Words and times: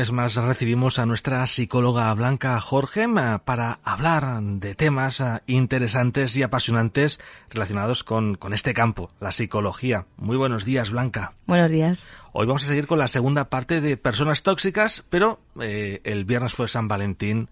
lunes 0.00 0.12
más 0.12 0.34
recibimos 0.36 0.98
a 0.98 1.04
nuestra 1.04 1.46
psicóloga 1.46 2.14
Blanca 2.14 2.58
Jorge 2.58 3.02
eh, 3.02 3.38
para 3.44 3.80
hablar 3.84 4.40
de 4.42 4.74
temas 4.74 5.20
eh, 5.20 5.42
interesantes 5.46 6.34
y 6.38 6.42
apasionantes 6.42 7.20
relacionados 7.50 8.02
con, 8.02 8.36
con 8.36 8.54
este 8.54 8.72
campo, 8.72 9.10
la 9.20 9.30
psicología. 9.30 10.06
Muy 10.16 10.38
buenos 10.38 10.64
días, 10.64 10.90
Blanca. 10.90 11.32
Buenos 11.46 11.70
días. 11.70 12.02
Hoy 12.32 12.46
vamos 12.46 12.64
a 12.64 12.68
seguir 12.68 12.86
con 12.86 12.98
la 12.98 13.08
segunda 13.08 13.50
parte 13.50 13.82
de 13.82 13.98
personas 13.98 14.42
tóxicas, 14.42 15.04
pero 15.10 15.38
eh, 15.60 16.00
el 16.04 16.24
viernes 16.24 16.54
fue 16.54 16.66
San 16.66 16.88
Valentín 16.88 17.50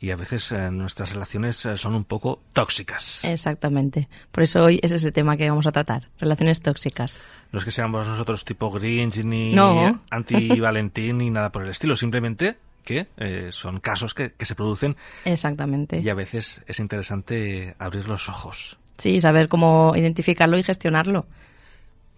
y 0.00 0.10
a 0.10 0.16
veces 0.16 0.50
eh, 0.50 0.70
nuestras 0.70 1.12
relaciones 1.12 1.64
eh, 1.66 1.76
son 1.76 1.94
un 1.94 2.04
poco 2.04 2.40
tóxicas. 2.54 3.22
Exactamente. 3.22 4.08
Por 4.32 4.42
eso 4.42 4.64
hoy 4.64 4.80
es 4.82 4.92
ese 4.92 5.12
tema 5.12 5.36
que 5.36 5.48
vamos 5.48 5.66
a 5.66 5.72
tratar, 5.72 6.08
relaciones 6.18 6.62
tóxicas. 6.62 7.12
No 7.52 7.58
es 7.58 7.64
que 7.64 7.70
seamos 7.70 8.06
nosotros 8.06 8.44
tipo 8.44 8.70
Grinch 8.70 9.24
ni 9.24 9.54
No. 9.54 10.00
anti-Valentín 10.10 11.18
ni 11.18 11.30
nada 11.30 11.50
por 11.50 11.64
el 11.64 11.70
estilo, 11.70 11.96
simplemente 11.96 12.56
que 12.84 13.08
eh, 13.18 13.48
son 13.52 13.80
casos 13.80 14.14
que, 14.14 14.32
que 14.32 14.44
se 14.46 14.54
producen 14.54 14.96
Exactamente. 15.24 16.00
y 16.00 16.08
a 16.08 16.14
veces 16.14 16.62
es 16.66 16.80
interesante 16.80 17.74
abrir 17.78 18.08
los 18.08 18.28
ojos. 18.28 18.78
Sí, 18.98 19.20
saber 19.20 19.48
cómo 19.48 19.92
identificarlo 19.96 20.58
y 20.58 20.62
gestionarlo. 20.62 21.26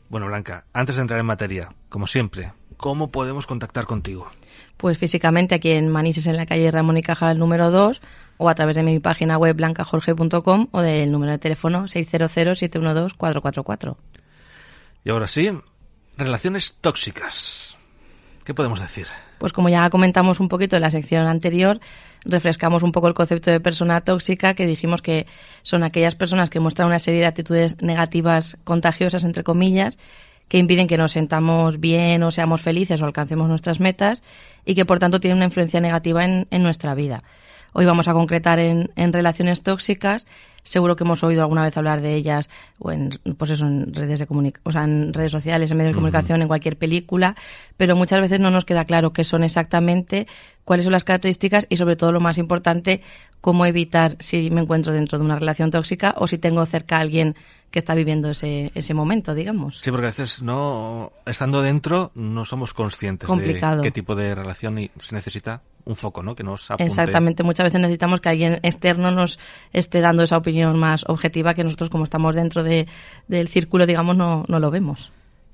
Bueno, 0.09 0.27
Blanca, 0.27 0.65
antes 0.73 0.97
de 0.97 1.03
entrar 1.03 1.21
en 1.21 1.27
materia, 1.27 1.73
como 1.89 2.07
siempre, 2.07 2.53
¿cómo 2.77 3.11
podemos 3.11 3.47
contactar 3.47 3.87
contigo? 3.87 4.29
Pues 4.77 4.99
físicamente 4.99 5.55
aquí 5.55 5.71
en 5.73 5.89
Manises, 5.89 6.27
en 6.27 6.37
la 6.37 6.47
calle 6.47 6.71
Ramón 6.71 6.99
y 6.99 7.03
Cajal 7.03 7.39
número 7.39 7.71
2, 7.71 8.03
o 8.37 8.49
a 8.49 8.55
través 8.55 8.77
de 8.77 8.83
mi 8.83 8.99
página 9.01 9.39
web 9.39 9.57
blancajorge.com 9.57 10.69
o 10.73 10.81
del 10.83 11.11
número 11.13 11.33
de 11.33 11.39
teléfono 11.39 11.85
600-712-444. 11.85 13.97
Y 15.05 15.11
ahora 15.11 15.27
sí, 15.27 15.51
relaciones 16.17 16.77
tóxicas. 16.81 17.77
¿Qué 18.45 18.55
podemos 18.55 18.81
decir? 18.81 19.07
Pues 19.39 19.53
como 19.53 19.69
ya 19.69 19.89
comentamos 19.91 20.41
un 20.41 20.49
poquito 20.49 20.77
en 20.77 20.83
la 20.83 20.91
sección 20.91 21.27
anterior, 21.27 21.81
refrescamos 22.25 22.83
un 22.83 22.93
poco 22.93 23.09
el 23.09 23.15
concepto 23.15 23.51
de 23.51 23.61
persona 23.61 24.01
tóxica, 24.01 24.55
que 24.55 24.67
dijimos 24.67 25.03
que 25.03 25.27
son 25.63 25.83
aquellas 25.83 26.15
personas 26.15 26.51
que 26.51 26.61
muestran 26.61 26.89
una 26.89 26.99
serie 26.99 27.21
de 27.21 27.27
actitudes 27.27 27.81
negativas, 27.83 28.57
contagiosas, 28.65 29.25
entre 29.25 29.43
comillas, 29.45 29.99
que 30.49 30.59
impiden 30.59 30.87
que 30.87 30.99
nos 30.99 31.13
sentamos 31.13 31.81
bien 31.81 32.23
o 32.23 32.31
seamos 32.31 32.61
felices 32.61 33.01
o 33.01 33.05
alcancemos 33.05 33.49
nuestras 33.49 33.81
metas 33.81 34.23
y 34.65 34.75
que 34.75 34.85
por 34.85 34.99
tanto 34.99 35.19
tienen 35.19 35.39
una 35.39 35.47
influencia 35.47 35.81
negativa 35.81 36.25
en, 36.25 36.47
en 36.51 36.63
nuestra 36.63 36.95
vida. 36.95 37.23
Hoy 37.75 37.87
vamos 37.87 38.09
a 38.09 38.13
concretar 38.13 38.59
en, 38.59 38.91
en 38.97 39.13
relaciones 39.13 39.63
tóxicas. 39.63 40.27
Seguro 40.63 40.95
que 40.95 41.03
hemos 41.03 41.25
oído 41.25 41.43
alguna 41.43 41.65
vez 41.65 41.77
hablar 41.77 42.03
de 42.03 42.15
ellas 42.15 42.49
o 42.79 42.93
en, 42.93 43.19
pues 43.37 43.51
eso, 43.51 43.67
en 43.67 43.93
redes 43.93 44.21
de 44.21 44.53
o 44.63 44.71
sea, 44.71 44.85
en 44.85 45.13
redes 45.13 45.33
sociales, 45.33 45.71
en 45.71 45.77
medios 45.77 45.93
de 45.93 45.97
comunicación, 45.97 46.41
en 46.41 46.47
cualquier 46.47 46.77
película, 46.77 47.35
pero 47.77 47.97
muchas 47.97 48.21
veces 48.21 48.39
no 48.39 48.51
nos 48.51 48.65
queda 48.65 48.85
claro 48.85 49.13
qué 49.13 49.25
son 49.25 49.43
exactamente, 49.43 50.29
cuáles 50.65 50.85
son 50.85 50.93
las 50.93 51.03
características 51.03 51.67
y 51.69 51.79
sobre 51.79 51.97
todo 51.97 52.13
lo 52.13 52.21
más 52.21 52.39
importante, 52.39 53.03
cómo 53.41 53.67
evitar 53.67 54.17
si 54.21 54.51
me 54.51 54.61
encuentro 54.61 54.93
dentro 54.93 55.19
de 55.19 55.25
una 55.25 55.37
relación 55.37 55.73
tóxica 55.73 56.15
o 56.17 56.29
si 56.29 56.39
tengo 56.39 56.65
cerca 56.65 56.99
a 56.99 57.01
alguien 57.01 57.35
que 57.73 57.81
está 57.81 57.95
viviendo 57.95 58.31
ese, 58.31 58.71
ese 58.77 58.95
momento, 58.95 59.35
digamos. 59.35 59.79
Sí, 59.81 59.91
porque 59.91 60.07
a 60.07 60.11
veces 60.11 60.43
no, 60.43 61.11
estando 61.27 61.61
dentro, 61.63 62.13
no 62.15 62.45
somos 62.45 62.73
conscientes 62.73 63.27
Complicado. 63.27 63.79
de 63.79 63.83
qué 63.83 63.91
tipo 63.91 64.15
de 64.15 64.35
relación 64.35 64.79
se 65.01 65.15
necesita 65.17 65.63
un 65.85 65.97
foco, 65.97 66.23
¿no? 66.23 66.35
Que 66.35 66.45
nos 66.45 66.71
apunte. 66.71 66.85
Exactamente, 66.85 67.43
muchas 67.43 67.65
veces 67.65 67.81
necesitamos 67.81 68.21
que 68.21 68.29
alguien 68.29 68.59
externo 68.63 69.11
nos 69.11 69.39
esté 69.73 70.01
dando 70.01 70.23
esa 70.23 70.37
opinión 70.37 70.79
más 70.79 71.05
objetiva 71.09 71.55
que 71.55 71.65
nosotros 71.65 71.91
como 71.91 72.05
estamos 72.05 72.37
dentro 72.37 72.63
de, 72.63 72.87
del 73.29 73.49
círculo, 73.49 73.87
digamos, 73.87 74.17
no, 74.17 74.45
no 74.49 74.59
lo 74.59 74.71
vemos. 74.71 75.13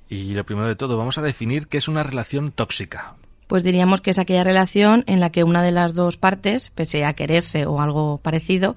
Y 0.09 0.35
lo 0.35 0.45
primero 0.45 0.69
de 0.69 0.77
todo, 0.77 0.97
vamos 0.97 1.19
a 1.19 1.23
definir 1.23 1.69
qué 1.69 1.79
es 1.79 1.89
una 1.89 2.03
relación 2.03 2.51
tóxica. 2.51 3.17
Pues 3.47 3.63
diríamos 3.63 4.01
que 4.01 4.11
es 4.11 4.19
aquella 4.19 4.45
relación 4.45 5.05
en 5.07 5.21
la 5.21 5.31
que 5.31 5.45
una 5.45 5.63
de 5.63 5.73
las 5.73 5.95
dos 5.95 6.17
partes, 6.17 6.71
pese 6.71 7.05
a 7.05 7.15
quererse 7.15 7.67
o 7.67 7.81
algo 7.81 8.19
parecido, 8.19 8.77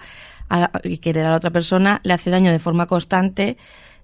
y 0.84 0.98
querer 0.98 1.26
a 1.26 1.30
la 1.32 1.38
otra 1.38 1.52
persona, 1.52 2.02
le 2.04 2.14
hace 2.14 2.30
daño 2.30 2.52
de 2.52 2.60
forma 2.60 2.86
constante 2.86 3.58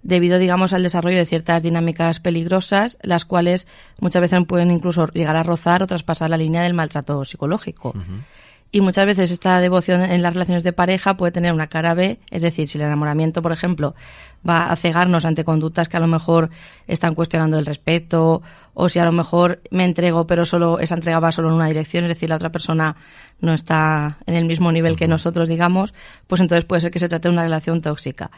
debido, 0.04 0.40
digamos, 0.40 0.74
al 0.74 0.84
desarrollo 0.84 1.18
de 1.18 1.26
ciertas 1.26 1.62
dinámicas 1.64 2.20
peligrosas, 2.20 2.98
las 3.02 3.26
cuales 3.26 3.68
muchas 4.00 4.22
veces 4.22 4.46
pueden 4.48 4.72
incluso 4.72 5.08
llegar 5.08 5.36
a 5.36 5.44
rozar 5.44 5.84
o 5.84 5.88
traspasar 5.88 6.30
la 6.30 6.38
línea 6.38 6.62
del 6.64 6.74
maltrato 6.74 7.24
psicológico. 7.26 7.94
Y 8.70 8.82
muchas 8.82 9.06
veces 9.06 9.32
esta 9.32 9.62
devoción 9.62 10.02
en 10.02 10.22
las 10.22 10.34
relaciones 10.34 10.64
de 10.64 10.74
pareja 10.74 11.16
puede 11.16 11.32
tener 11.32 11.54
una 11.54 11.68
cara 11.68 11.94
B, 11.94 12.20
es 12.30 12.42
decir, 12.42 12.68
si 12.68 12.78
el 12.78 12.84
enamoramiento, 12.84 13.42
por 13.42 13.54
ejemplo, 13.54 13.96
va 14.48 14.66
a 14.66 14.76
cegarnos 14.76 15.24
ante 15.26 15.46
conductas 15.46 15.88
que 15.88 15.96
a 15.96 16.02
lo 16.02 16.08
mejor 16.08 16.50
están 16.86 17.16
cuestionando 17.16 17.58
el 17.60 17.66
respeto, 17.66 18.42
o 18.74 18.90
si 18.90 19.00
a 19.00 19.06
lo 19.06 19.14
mejor 19.14 19.62
me 19.72 19.86
entrego, 19.86 20.28
pero 20.28 20.44
solo 20.44 20.80
esa 20.80 20.96
entrega 20.96 21.20
va 21.20 21.32
solo 21.32 21.48
en 21.48 21.56
una 21.56 21.68
dirección, 21.68 22.04
es 22.04 22.10
decir, 22.10 22.30
la 22.30 22.36
otra 22.36 22.52
persona 22.52 22.98
no 23.40 23.54
está 23.54 24.18
en 24.26 24.36
el 24.36 24.46
mismo 24.46 24.72
nivel 24.72 24.98
que 24.98 25.08
nosotros, 25.08 25.48
digamos, 25.48 25.94
pues 26.28 26.42
entonces 26.42 26.66
puede 26.66 26.82
ser 26.82 26.92
que 26.92 27.00
se 27.00 27.08
trate 27.08 27.30
de 27.30 27.34
una 27.34 27.44
relación 27.44 27.82
tóxica. 27.82 28.32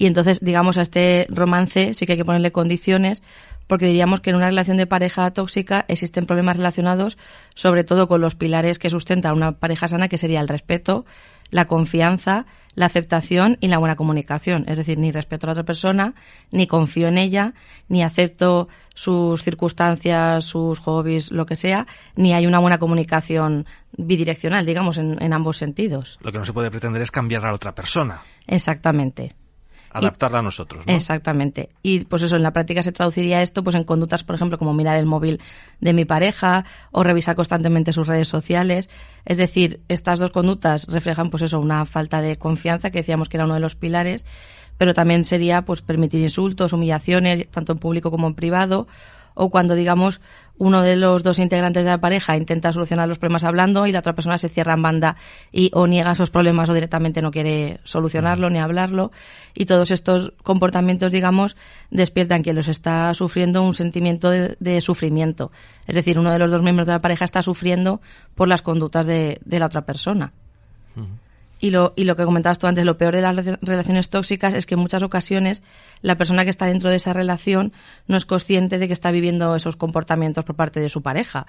Y 0.00 0.06
entonces, 0.06 0.40
digamos, 0.40 0.78
a 0.78 0.80
este 0.80 1.26
romance 1.28 1.92
sí 1.92 2.06
que 2.06 2.12
hay 2.12 2.18
que 2.18 2.24
ponerle 2.24 2.52
condiciones, 2.52 3.22
porque 3.66 3.84
diríamos 3.84 4.22
que 4.22 4.30
en 4.30 4.36
una 4.36 4.46
relación 4.48 4.78
de 4.78 4.86
pareja 4.86 5.30
tóxica 5.32 5.84
existen 5.88 6.24
problemas 6.24 6.56
relacionados 6.56 7.18
sobre 7.54 7.84
todo 7.84 8.08
con 8.08 8.22
los 8.22 8.34
pilares 8.34 8.78
que 8.78 8.88
sustenta 8.88 9.34
una 9.34 9.52
pareja 9.52 9.88
sana, 9.88 10.08
que 10.08 10.16
sería 10.16 10.40
el 10.40 10.48
respeto, 10.48 11.04
la 11.50 11.66
confianza, 11.66 12.46
la 12.74 12.86
aceptación 12.86 13.58
y 13.60 13.68
la 13.68 13.76
buena 13.76 13.94
comunicación. 13.94 14.64
Es 14.68 14.78
decir, 14.78 14.98
ni 14.98 15.10
respeto 15.10 15.44
a 15.44 15.48
la 15.48 15.52
otra 15.52 15.64
persona, 15.64 16.14
ni 16.50 16.66
confío 16.66 17.08
en 17.08 17.18
ella, 17.18 17.52
ni 17.90 18.02
acepto 18.02 18.68
sus 18.94 19.42
circunstancias, 19.42 20.46
sus 20.46 20.78
hobbies, 20.78 21.30
lo 21.30 21.44
que 21.44 21.56
sea, 21.56 21.86
ni 22.16 22.32
hay 22.32 22.46
una 22.46 22.58
buena 22.58 22.78
comunicación 22.78 23.66
bidireccional, 23.98 24.64
digamos, 24.64 24.96
en, 24.96 25.22
en 25.22 25.34
ambos 25.34 25.58
sentidos. 25.58 26.18
Lo 26.22 26.32
que 26.32 26.38
no 26.38 26.46
se 26.46 26.54
puede 26.54 26.70
pretender 26.70 27.02
es 27.02 27.10
cambiar 27.10 27.44
a 27.44 27.48
la 27.48 27.54
otra 27.54 27.74
persona, 27.74 28.22
Exactamente. 28.46 29.34
Adaptarla 29.90 30.38
a 30.38 30.42
nosotros, 30.42 30.86
¿no? 30.86 30.92
Exactamente. 30.94 31.70
Y 31.82 32.04
pues 32.04 32.22
eso, 32.22 32.36
en 32.36 32.42
la 32.42 32.52
práctica 32.52 32.82
se 32.82 32.92
traduciría 32.92 33.42
esto 33.42 33.62
pues 33.64 33.76
en 33.76 33.84
conductas, 33.84 34.24
por 34.24 34.34
ejemplo, 34.36 34.58
como 34.58 34.72
mirar 34.72 34.96
el 34.96 35.06
móvil 35.06 35.40
de 35.80 35.92
mi 35.92 36.04
pareja 36.04 36.64
o 36.92 37.02
revisar 37.02 37.36
constantemente 37.36 37.92
sus 37.92 38.06
redes 38.06 38.28
sociales. 38.28 38.90
Es 39.24 39.36
decir, 39.36 39.80
estas 39.88 40.18
dos 40.18 40.30
conductas 40.30 40.86
reflejan 40.86 41.30
pues 41.30 41.42
eso, 41.42 41.58
una 41.58 41.84
falta 41.86 42.20
de 42.20 42.36
confianza 42.36 42.90
que 42.90 42.98
decíamos 42.98 43.28
que 43.28 43.36
era 43.36 43.44
uno 43.44 43.54
de 43.54 43.60
los 43.60 43.74
pilares, 43.74 44.24
pero 44.78 44.94
también 44.94 45.24
sería 45.24 45.62
pues 45.62 45.82
permitir 45.82 46.20
insultos, 46.20 46.72
humillaciones, 46.72 47.48
tanto 47.50 47.72
en 47.72 47.78
público 47.78 48.10
como 48.10 48.28
en 48.28 48.34
privado, 48.34 48.86
o 49.40 49.48
cuando 49.48 49.74
digamos 49.74 50.20
uno 50.58 50.82
de 50.82 50.94
los 50.94 51.22
dos 51.22 51.38
integrantes 51.38 51.82
de 51.84 51.90
la 51.90 51.98
pareja 51.98 52.36
intenta 52.36 52.74
solucionar 52.74 53.08
los 53.08 53.18
problemas 53.18 53.44
hablando 53.44 53.86
y 53.86 53.92
la 53.92 54.00
otra 54.00 54.12
persona 54.12 54.36
se 54.36 54.50
cierra 54.50 54.74
en 54.74 54.82
banda 54.82 55.16
y 55.50 55.70
o 55.72 55.86
niega 55.86 56.12
esos 56.12 56.28
problemas 56.28 56.68
o 56.68 56.74
directamente 56.74 57.22
no 57.22 57.30
quiere 57.30 57.80
solucionarlo 57.84 58.50
ni 58.50 58.58
hablarlo. 58.58 59.12
Y 59.54 59.64
todos 59.64 59.90
estos 59.90 60.34
comportamientos 60.42 61.10
digamos 61.12 61.56
despiertan 61.90 62.42
que 62.42 62.52
los 62.52 62.68
está 62.68 63.14
sufriendo 63.14 63.62
un 63.62 63.72
sentimiento 63.72 64.28
de, 64.28 64.58
de 64.60 64.82
sufrimiento. 64.82 65.50
Es 65.86 65.94
decir 65.94 66.18
uno 66.18 66.30
de 66.30 66.38
los 66.38 66.50
dos 66.50 66.62
miembros 66.62 66.86
de 66.86 66.92
la 66.92 66.98
pareja 66.98 67.24
está 67.24 67.40
sufriendo 67.40 68.02
por 68.34 68.46
las 68.46 68.60
conductas 68.60 69.06
de, 69.06 69.40
de 69.42 69.58
la 69.58 69.66
otra 69.66 69.86
persona 69.86 70.34
y 71.60 71.70
lo, 71.70 71.92
y 71.94 72.04
lo 72.04 72.16
que 72.16 72.24
comentabas 72.24 72.58
tú 72.58 72.66
antes, 72.66 72.84
lo 72.84 72.96
peor 72.96 73.14
de 73.14 73.20
las 73.20 73.36
relaci- 73.36 73.58
relaciones 73.60 74.08
tóxicas 74.08 74.54
es 74.54 74.64
que 74.66 74.74
en 74.74 74.80
muchas 74.80 75.02
ocasiones 75.02 75.62
la 76.00 76.16
persona 76.16 76.44
que 76.44 76.50
está 76.50 76.66
dentro 76.66 76.88
de 76.90 76.96
esa 76.96 77.12
relación 77.12 77.72
no 78.08 78.16
es 78.16 78.24
consciente 78.24 78.78
de 78.78 78.86
que 78.86 78.94
está 78.94 79.10
viviendo 79.10 79.54
esos 79.54 79.76
comportamientos 79.76 80.44
por 80.44 80.56
parte 80.56 80.80
de 80.80 80.88
su 80.88 81.02
pareja. 81.02 81.46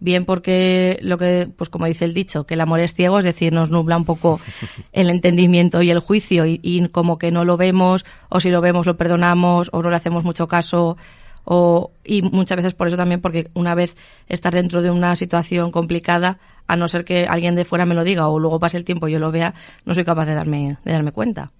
Bien 0.00 0.24
porque 0.24 0.98
lo 1.02 1.16
que, 1.16 1.48
pues 1.56 1.70
como 1.70 1.86
dice 1.86 2.04
el 2.04 2.12
dicho, 2.12 2.44
que 2.44 2.54
el 2.54 2.60
amor 2.60 2.80
es 2.80 2.92
ciego, 2.92 3.20
es 3.20 3.24
decir, 3.24 3.52
nos 3.52 3.70
nubla 3.70 3.96
un 3.96 4.04
poco 4.04 4.40
el 4.92 5.10
entendimiento 5.10 5.80
y 5.80 5.90
el 5.92 6.00
juicio 6.00 6.44
y, 6.44 6.58
y 6.60 6.88
como 6.88 7.18
que 7.18 7.30
no 7.30 7.44
lo 7.44 7.56
vemos 7.56 8.04
o 8.28 8.40
si 8.40 8.50
lo 8.50 8.60
vemos 8.60 8.84
lo 8.86 8.96
perdonamos 8.96 9.70
o 9.72 9.80
no 9.80 9.90
le 9.90 9.96
hacemos 9.96 10.24
mucho 10.24 10.48
caso 10.48 10.96
o, 11.44 11.90
y 12.04 12.22
muchas 12.22 12.56
veces 12.56 12.74
por 12.74 12.88
eso 12.88 12.96
también, 12.96 13.20
porque 13.20 13.50
una 13.54 13.74
vez 13.74 13.96
estar 14.28 14.52
dentro 14.52 14.82
de 14.82 14.90
una 14.90 15.16
situación 15.16 15.70
complicada, 15.70 16.38
a 16.66 16.76
no 16.76 16.88
ser 16.88 17.04
que 17.04 17.26
alguien 17.26 17.54
de 17.54 17.64
fuera 17.64 17.86
me 17.86 17.94
lo 17.94 18.04
diga 18.04 18.28
o 18.28 18.38
luego 18.38 18.60
pase 18.60 18.76
el 18.76 18.84
tiempo 18.84 19.08
y 19.08 19.12
yo 19.12 19.18
lo 19.18 19.32
vea, 19.32 19.54
no 19.84 19.94
soy 19.94 20.04
capaz 20.04 20.26
de 20.26 20.34
darme, 20.34 20.78
de 20.84 20.92
darme 20.92 21.12
cuenta. 21.12 21.50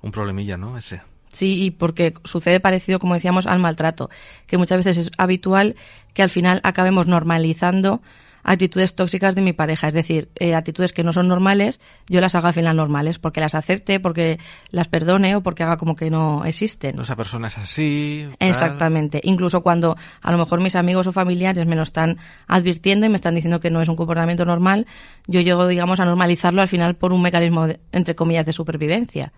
Un 0.00 0.10
problemilla, 0.10 0.56
¿no? 0.56 0.78
Ese. 0.78 1.02
Sí, 1.32 1.62
y 1.62 1.70
porque 1.70 2.14
sucede 2.24 2.60
parecido, 2.60 2.98
como 2.98 3.14
decíamos, 3.14 3.46
al 3.46 3.58
maltrato, 3.58 4.08
que 4.46 4.56
muchas 4.56 4.78
veces 4.78 4.96
es 4.96 5.10
habitual 5.18 5.76
que 6.14 6.22
al 6.22 6.30
final 6.30 6.60
acabemos 6.64 7.06
normalizando 7.06 8.00
actitudes 8.48 8.94
tóxicas 8.94 9.34
de 9.34 9.42
mi 9.42 9.52
pareja, 9.52 9.88
es 9.88 9.94
decir, 9.94 10.30
eh, 10.36 10.54
actitudes 10.54 10.94
que 10.94 11.04
no 11.04 11.12
son 11.12 11.28
normales, 11.28 11.80
yo 12.08 12.20
las 12.22 12.34
haga 12.34 12.48
al 12.48 12.54
final 12.54 12.76
normales, 12.76 13.18
porque 13.18 13.40
las 13.40 13.54
acepte, 13.54 14.00
porque 14.00 14.38
las 14.70 14.88
perdone 14.88 15.36
o 15.36 15.42
porque 15.42 15.62
haga 15.62 15.76
como 15.76 15.94
que 15.94 16.08
no 16.08 16.44
existen. 16.46 16.96
No, 16.96 17.02
esa 17.02 17.14
persona 17.14 17.48
es 17.48 17.58
así. 17.58 18.26
Exactamente. 18.40 19.20
Incluso 19.22 19.60
cuando 19.60 19.96
a 20.22 20.32
lo 20.32 20.38
mejor 20.38 20.62
mis 20.62 20.76
amigos 20.76 21.06
o 21.06 21.12
familiares 21.12 21.66
me 21.66 21.76
lo 21.76 21.82
están 21.82 22.16
advirtiendo 22.46 23.04
y 23.04 23.10
me 23.10 23.16
están 23.16 23.34
diciendo 23.34 23.60
que 23.60 23.70
no 23.70 23.82
es 23.82 23.88
un 23.88 23.96
comportamiento 23.96 24.46
normal, 24.46 24.86
yo 25.26 25.42
llego, 25.42 25.66
digamos, 25.66 26.00
a 26.00 26.06
normalizarlo 26.06 26.62
al 26.62 26.68
final 26.68 26.96
por 26.96 27.12
un 27.12 27.20
mecanismo, 27.20 27.66
entre 27.92 28.14
comillas, 28.14 28.46
de 28.46 28.54
supervivencia. 28.54 29.32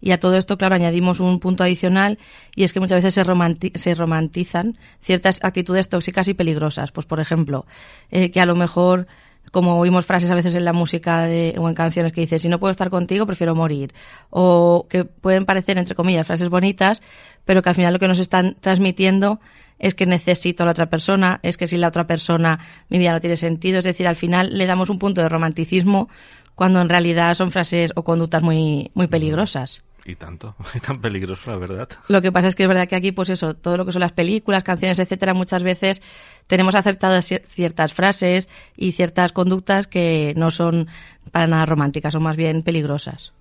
Y 0.00 0.12
a 0.12 0.20
todo 0.20 0.36
esto, 0.36 0.56
claro, 0.56 0.74
añadimos 0.74 1.20
un 1.20 1.40
punto 1.40 1.62
adicional 1.62 2.18
y 2.54 2.64
es 2.64 2.72
que 2.72 2.80
muchas 2.80 3.02
veces 3.02 3.14
se, 3.14 3.72
se 3.74 3.94
romantizan 3.94 4.78
ciertas 5.00 5.40
actitudes 5.42 5.88
tóxicas 5.88 6.28
y 6.28 6.34
peligrosas. 6.34 6.92
Pues, 6.92 7.06
por 7.06 7.20
ejemplo, 7.20 7.66
eh, 8.10 8.30
que 8.30 8.40
a 8.40 8.46
lo 8.46 8.56
mejor 8.56 9.06
como 9.52 9.78
oímos 9.78 10.06
frases 10.06 10.30
a 10.30 10.34
veces 10.34 10.54
en 10.54 10.64
la 10.64 10.72
música 10.72 11.22
de, 11.22 11.54
o 11.58 11.68
en 11.68 11.74
canciones 11.74 12.12
que 12.12 12.20
dice 12.20 12.38
si 12.38 12.48
no 12.48 12.60
puedo 12.60 12.70
estar 12.70 12.90
contigo 12.90 13.26
prefiero 13.26 13.54
morir 13.54 13.92
o 14.28 14.86
que 14.88 15.04
pueden 15.04 15.44
parecer 15.44 15.76
entre 15.78 15.94
comillas 15.94 16.26
frases 16.26 16.48
bonitas 16.50 17.02
pero 17.44 17.62
que 17.62 17.70
al 17.70 17.74
final 17.74 17.92
lo 17.92 17.98
que 17.98 18.06
nos 18.06 18.18
están 18.20 18.56
transmitiendo 18.60 19.40
es 19.80 19.94
que 19.94 20.06
necesito 20.06 20.62
a 20.62 20.66
la 20.66 20.72
otra 20.72 20.86
persona 20.86 21.40
es 21.42 21.56
que 21.56 21.66
sin 21.66 21.80
la 21.80 21.88
otra 21.88 22.06
persona 22.06 22.60
mi 22.88 22.98
vida 22.98 23.12
no 23.12 23.20
tiene 23.20 23.36
sentido. 23.36 23.78
Es 23.78 23.84
decir 23.84 24.06
al 24.06 24.16
final 24.16 24.56
le 24.56 24.66
damos 24.66 24.90
un 24.90 24.98
punto 24.98 25.22
de 25.22 25.28
romanticismo 25.28 26.08
cuando 26.54 26.80
en 26.80 26.88
realidad 26.88 27.34
son 27.34 27.50
frases 27.50 27.90
o 27.96 28.04
conductas 28.04 28.42
muy 28.42 28.90
muy 28.94 29.06
peligrosas 29.08 29.82
y 30.04 30.14
tanto, 30.16 30.56
y 30.74 30.80
tan 30.80 31.00
peligroso, 31.00 31.50
la 31.50 31.56
verdad. 31.56 31.88
Lo 32.08 32.22
que 32.22 32.32
pasa 32.32 32.48
es 32.48 32.54
que 32.54 32.64
es 32.64 32.68
verdad 32.68 32.88
que 32.88 32.96
aquí, 32.96 33.12
pues 33.12 33.30
eso, 33.30 33.54
todo 33.54 33.76
lo 33.76 33.86
que 33.86 33.92
son 33.92 34.00
las 34.00 34.12
películas, 34.12 34.64
canciones, 34.64 34.98
etcétera, 34.98 35.34
muchas 35.34 35.62
veces 35.62 36.02
tenemos 36.46 36.74
aceptadas 36.74 37.26
ciertas 37.44 37.94
frases 37.94 38.48
y 38.76 38.92
ciertas 38.92 39.32
conductas 39.32 39.86
que 39.86 40.32
no 40.36 40.50
son 40.50 40.88
para 41.30 41.46
nada 41.46 41.66
románticas, 41.66 42.12
son 42.12 42.22
más 42.22 42.36
bien 42.36 42.62
peligrosas. 42.62 43.32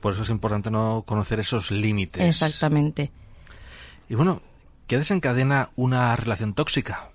Por 0.00 0.12
eso 0.12 0.22
es 0.22 0.30
importante 0.30 0.70
no 0.70 1.02
conocer 1.06 1.40
esos 1.40 1.70
límites. 1.70 2.22
Exactamente. 2.22 3.10
Y 4.08 4.14
bueno, 4.14 4.42
¿qué 4.86 4.96
desencadena 4.96 5.70
una 5.76 6.14
relación 6.16 6.54
tóxica? 6.54 7.10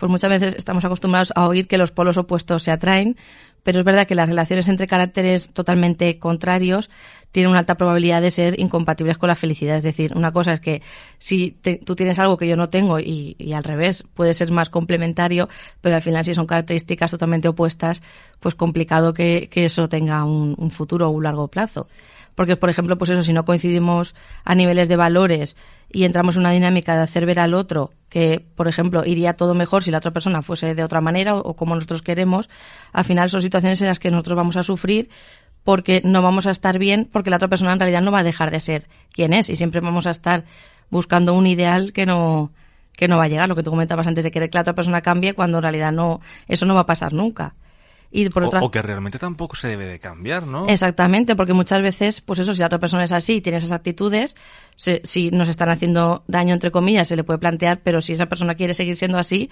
Pues 0.00 0.10
muchas 0.10 0.30
veces 0.30 0.54
estamos 0.56 0.82
acostumbrados 0.82 1.30
a 1.36 1.46
oír 1.46 1.68
que 1.68 1.76
los 1.76 1.90
polos 1.90 2.16
opuestos 2.16 2.62
se 2.62 2.70
atraen, 2.70 3.18
pero 3.62 3.80
es 3.80 3.84
verdad 3.84 4.06
que 4.06 4.14
las 4.14 4.30
relaciones 4.30 4.66
entre 4.68 4.86
caracteres 4.86 5.50
totalmente 5.50 6.18
contrarios 6.18 6.88
tienen 7.32 7.50
una 7.50 7.58
alta 7.58 7.74
probabilidad 7.74 8.22
de 8.22 8.30
ser 8.30 8.58
incompatibles 8.58 9.18
con 9.18 9.28
la 9.28 9.34
felicidad. 9.34 9.76
Es 9.76 9.82
decir, 9.82 10.16
una 10.16 10.32
cosa 10.32 10.54
es 10.54 10.60
que 10.60 10.80
si 11.18 11.50
tú 11.84 11.94
tienes 11.96 12.18
algo 12.18 12.38
que 12.38 12.48
yo 12.48 12.56
no 12.56 12.70
tengo 12.70 12.98
y, 12.98 13.52
al 13.54 13.62
revés, 13.62 14.02
puede 14.14 14.32
ser 14.32 14.50
más 14.50 14.70
complementario, 14.70 15.50
pero 15.82 15.96
al 15.96 16.02
final 16.02 16.24
si 16.24 16.32
son 16.32 16.46
características 16.46 17.10
totalmente 17.10 17.48
opuestas, 17.48 18.02
pues 18.40 18.54
complicado 18.54 19.12
que, 19.12 19.50
eso 19.52 19.86
tenga 19.90 20.24
un, 20.24 20.54
un 20.56 20.70
futuro 20.70 21.08
o 21.08 21.10
un 21.10 21.24
largo 21.24 21.48
plazo 21.48 21.88
porque 22.34 22.56
por 22.56 22.70
ejemplo 22.70 22.96
pues 22.96 23.10
eso 23.10 23.22
si 23.22 23.32
no 23.32 23.44
coincidimos 23.44 24.14
a 24.44 24.54
niveles 24.54 24.88
de 24.88 24.96
valores 24.96 25.56
y 25.92 26.04
entramos 26.04 26.36
en 26.36 26.40
una 26.40 26.52
dinámica 26.52 26.96
de 26.96 27.02
hacer 27.02 27.26
ver 27.26 27.40
al 27.40 27.54
otro 27.54 27.90
que, 28.08 28.44
por 28.56 28.68
ejemplo, 28.68 29.04
iría 29.04 29.34
todo 29.34 29.54
mejor 29.54 29.82
si 29.84 29.90
la 29.90 29.98
otra 29.98 30.10
persona 30.10 30.42
fuese 30.42 30.74
de 30.74 30.84
otra 30.84 31.00
manera 31.00 31.36
o, 31.36 31.54
como 31.54 31.74
nosotros 31.74 32.02
queremos, 32.02 32.48
al 32.92 33.04
final 33.04 33.30
son 33.30 33.40
situaciones 33.40 33.80
en 33.80 33.88
las 33.88 33.98
que 33.98 34.10
nosotros 34.10 34.36
vamos 34.36 34.56
a 34.56 34.62
sufrir 34.62 35.08
porque 35.64 36.00
no 36.04 36.22
vamos 36.22 36.46
a 36.46 36.50
estar 36.50 36.78
bien, 36.78 37.08
porque 37.10 37.30
la 37.30 37.36
otra 37.36 37.48
persona 37.48 37.72
en 37.72 37.80
realidad 37.80 38.02
no 38.02 38.10
va 38.10 38.20
a 38.20 38.24
dejar 38.24 38.50
de 38.50 38.60
ser 38.60 38.88
quien 39.12 39.32
es 39.32 39.48
y 39.48 39.56
siempre 39.56 39.80
vamos 39.80 40.06
a 40.06 40.10
estar 40.10 40.44
buscando 40.90 41.34
un 41.34 41.46
ideal 41.46 41.92
que 41.92 42.06
no 42.06 42.50
que 42.96 43.08
no 43.08 43.16
va 43.16 43.24
a 43.24 43.28
llegar, 43.28 43.48
lo 43.48 43.54
que 43.54 43.62
tú 43.62 43.70
comentabas 43.70 44.06
antes 44.06 44.24
de 44.24 44.30
querer 44.30 44.50
que 44.50 44.58
la 44.58 44.62
otra 44.62 44.74
persona 44.74 45.00
cambie 45.00 45.32
cuando 45.32 45.58
en 45.58 45.62
realidad 45.62 45.92
no 45.92 46.20
eso 46.48 46.66
no 46.66 46.74
va 46.74 46.80
a 46.80 46.86
pasar 46.86 47.14
nunca. 47.14 47.54
Y 48.12 48.28
por 48.28 48.44
otra... 48.44 48.60
o, 48.60 48.70
que 48.70 48.82
realmente 48.82 49.18
tampoco 49.18 49.54
se 49.54 49.68
debe 49.68 49.86
de 49.86 49.98
cambiar, 49.98 50.46
¿no? 50.46 50.66
Exactamente, 50.66 51.36
porque 51.36 51.52
muchas 51.52 51.80
veces, 51.80 52.20
pues 52.20 52.40
eso, 52.40 52.52
si 52.52 52.60
la 52.60 52.66
otra 52.66 52.80
persona 52.80 53.04
es 53.04 53.12
así 53.12 53.34
y 53.34 53.40
tiene 53.40 53.58
esas 53.58 53.72
actitudes, 53.72 54.34
si 54.76 55.30
nos 55.30 55.48
están 55.48 55.68
haciendo 55.68 56.24
daño, 56.26 56.54
entre 56.54 56.70
comillas, 56.70 57.08
se 57.08 57.16
le 57.16 57.22
puede 57.22 57.38
plantear, 57.38 57.80
pero 57.84 58.00
si 58.00 58.14
esa 58.14 58.26
persona 58.26 58.56
quiere 58.56 58.74
seguir 58.74 58.96
siendo 58.96 59.18
así, 59.18 59.48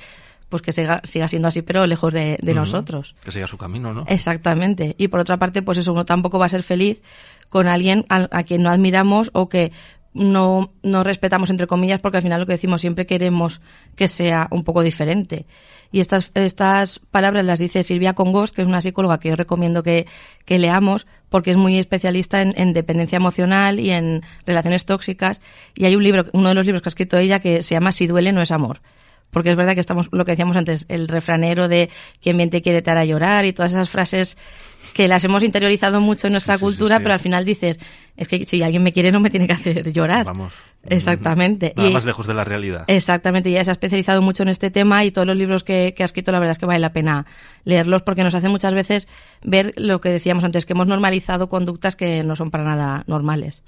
pues 0.49 0.63
que 0.63 0.73
siga, 0.73 1.01
siga 1.05 1.29
siendo 1.29 1.49
así, 1.49 1.63
pero 1.63 1.87
lejos 1.87 2.13
de, 2.13 2.39
nosotros. 2.55 3.15
Que 3.23 3.31
siga 3.31 3.47
su 3.47 3.59
camino, 3.59 3.93
¿no? 3.93 4.05
Exactamente. 4.09 4.95
Y 4.99 5.09
por 5.09 5.21
otra 5.21 5.37
parte, 5.37 5.63
pues 5.63 5.79
eso, 5.79 5.93
uno 5.93 6.05
tampoco 6.05 6.39
va 6.39 6.47
a 6.47 6.49
ser 6.49 6.63
feliz 6.63 7.01
con 7.49 7.67
alguien 7.69 8.05
a 8.09 8.43
quien 8.43 8.63
no 8.63 8.71
admiramos 8.71 9.31
o 9.35 9.49
que 9.49 9.73
no, 10.15 10.73
no 10.83 11.05
respetamos, 11.05 11.51
entre 11.51 11.67
comillas, 11.67 12.01
porque 12.01 12.19
al 12.19 12.23
final 12.23 12.41
lo 12.41 12.47
que 12.47 12.53
decimos 12.53 12.81
siempre 12.81 13.07
queremos 13.07 13.61
que 13.95 14.09
sea 14.09 14.49
un 14.51 14.65
poco 14.65 14.83
diferente. 14.83 15.47
Y 15.91 16.01
estas, 16.01 16.31
estas 16.35 16.99
palabras 17.11 17.45
las 17.45 17.59
dice 17.59 17.83
Silvia 17.83 18.15
Congos, 18.15 18.53
que 18.53 18.63
es 18.63 18.69
una 18.69 18.81
psicóloga 18.81 19.19
que 19.19 19.31
yo 19.31 19.37
recomiendo 19.37 19.83
que, 19.83 20.07
leamos, 20.47 21.07
porque 21.31 21.51
es 21.51 21.57
muy 21.57 21.79
especialista 21.79 22.43
en, 22.43 22.53
en, 22.57 22.73
dependencia 22.73 23.17
emocional 23.17 23.81
y 23.81 23.91
en 23.91 24.23
relaciones 24.47 24.85
tóxicas. 24.85 25.41
Y 25.75 25.87
hay 25.87 25.97
un 25.97 26.05
libro, 26.05 26.27
uno 26.33 26.49
de 26.51 26.55
los 26.55 26.67
libros 26.67 26.83
que 26.83 26.89
ha 26.89 26.91
escrito 26.91 27.17
ella, 27.17 27.41
que 27.41 27.63
se 27.63 27.75
llama 27.75 27.93
Si 27.93 28.07
duele, 28.07 28.33
no 28.33 28.43
es 28.43 28.51
amor 28.51 28.81
porque 29.31 29.51
es 29.51 29.57
verdad 29.57 29.75
que 29.75 29.81
estamos, 29.81 30.09
lo 30.13 30.25
que 30.25 30.33
decíamos 30.33 30.57
antes, 30.57 30.87
el 30.89 31.09
refranero 31.09 31.69
de 31.69 31.91
quien 32.21 32.37
bien 32.37 32.51
te 32.51 32.63
quiere 32.63 32.83
te 32.83 32.91
hará 32.91 33.05
llorar 33.05 33.45
y 33.45 33.53
todas 33.53 33.73
esas 33.73 33.89
frases 33.89 34.37
que 34.95 35.07
las 35.07 35.23
hemos 35.25 35.43
interiorizado 35.43 36.01
mucho 36.01 36.27
en 36.27 36.33
nuestra 36.33 36.59
cultura, 36.59 36.99
pero 36.99 37.13
al 37.13 37.21
final 37.21 37.45
dices, 37.45 37.79
es 38.17 38.27
que 38.27 38.47
si 38.47 38.63
alguien 38.63 38.83
me 38.83 38.93
quiere 38.93 39.13
no 39.13 39.21
me 39.21 39.31
tiene 39.31 39.47
que 39.47 39.53
hacer 39.53 39.93
llorar. 39.93 40.25
Vamos. 40.25 40.55
Exactamente. 40.85 41.73
Nada 41.77 41.91
más 41.91 42.05
lejos 42.05 42.27
de 42.27 42.35
la 42.35 42.45
realidad. 42.45 42.85
Exactamente, 42.87 43.51
y 43.51 43.55
ella 43.55 43.65
se 43.65 43.71
ha 43.71 43.73
especializado 43.73 44.23
mucho 44.23 44.43
en 44.43 44.49
este 44.49 44.71
tema 44.71 45.05
y 45.05 45.11
todos 45.11 45.27
los 45.27 45.37
libros 45.37 45.63
que, 45.63 45.95
que 45.97 46.03
ha 46.03 46.07
escrito 46.07 46.33
la 46.33 46.39
verdad 46.39 46.53
es 46.53 46.59
que 46.59 46.67
vale 46.67 46.81
la 46.81 46.93
pena 46.93 47.27
leerlos 47.65 48.03
porque 48.03 48.25
nos 48.25 48.35
hace 48.35 48.49
muchas 48.49 48.73
veces 48.75 49.09
ver 49.43 49.75
lo 49.77 50.01
que 50.01 50.09
decíamos 50.09 50.45
antes, 50.45 50.65
que 50.67 50.73
hemos 50.73 50.87
normalizado 50.87 51.49
conductas 51.49 51.97
que 51.97 52.23
no 52.23 52.37
son 52.37 52.51
para 52.51 52.65
nada 52.65 53.05
normales. 53.07 53.63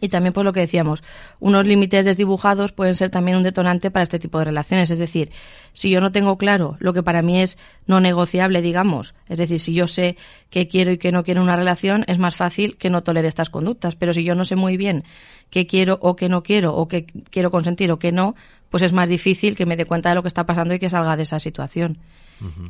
Y 0.00 0.10
también, 0.10 0.34
pues 0.34 0.44
lo 0.44 0.52
que 0.52 0.60
decíamos, 0.60 1.02
unos 1.40 1.66
límites 1.66 2.04
desdibujados 2.04 2.72
pueden 2.72 2.94
ser 2.94 3.10
también 3.10 3.38
un 3.38 3.42
detonante 3.42 3.90
para 3.90 4.02
este 4.02 4.18
tipo 4.18 4.38
de 4.38 4.44
relaciones. 4.44 4.90
Es 4.90 4.98
decir, 4.98 5.30
si 5.72 5.90
yo 5.90 6.00
no 6.00 6.12
tengo 6.12 6.36
claro 6.36 6.76
lo 6.78 6.92
que 6.92 7.02
para 7.02 7.22
mí 7.22 7.40
es 7.40 7.56
no 7.86 7.98
negociable, 7.98 8.60
digamos, 8.60 9.14
es 9.28 9.38
decir, 9.38 9.60
si 9.60 9.72
yo 9.72 9.86
sé 9.86 10.16
qué 10.50 10.68
quiero 10.68 10.92
y 10.92 10.98
qué 10.98 11.10
no 11.10 11.24
quiero 11.24 11.40
en 11.40 11.44
una 11.44 11.56
relación, 11.56 12.04
es 12.06 12.18
más 12.18 12.36
fácil 12.36 12.76
que 12.76 12.90
no 12.90 13.02
tolere 13.02 13.28
estas 13.28 13.48
conductas. 13.48 13.96
Pero 13.96 14.12
si 14.12 14.24
yo 14.24 14.34
no 14.34 14.44
sé 14.44 14.56
muy 14.56 14.76
bien 14.76 15.04
qué 15.50 15.66
quiero 15.66 15.98
o 16.02 16.16
qué 16.16 16.28
no 16.28 16.42
quiero, 16.42 16.76
o 16.76 16.86
qué 16.86 17.06
quiero 17.30 17.50
consentir 17.50 17.90
o 17.90 17.98
qué 17.98 18.12
no, 18.12 18.36
pues 18.70 18.82
es 18.82 18.92
más 18.92 19.08
difícil 19.08 19.56
que 19.56 19.64
me 19.64 19.76
dé 19.76 19.86
cuenta 19.86 20.10
de 20.10 20.14
lo 20.14 20.22
que 20.22 20.28
está 20.28 20.44
pasando 20.44 20.74
y 20.74 20.78
que 20.78 20.90
salga 20.90 21.16
de 21.16 21.22
esa 21.22 21.38
situación. 21.38 21.98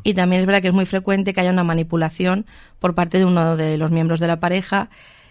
Y 0.02 0.14
también 0.14 0.40
es 0.40 0.46
verdad 0.46 0.62
que 0.62 0.68
es 0.68 0.74
muy 0.74 0.86
frecuente 0.86 1.34
que 1.34 1.42
haya 1.42 1.50
una 1.50 1.62
manipulación 1.62 2.46
por 2.78 2.94
parte 2.94 3.18
de 3.18 3.26
uno 3.26 3.54
de 3.54 3.76
los 3.76 3.90
miembros 3.90 4.18
de 4.18 4.26
la 4.26 4.40
pareja 4.40 4.88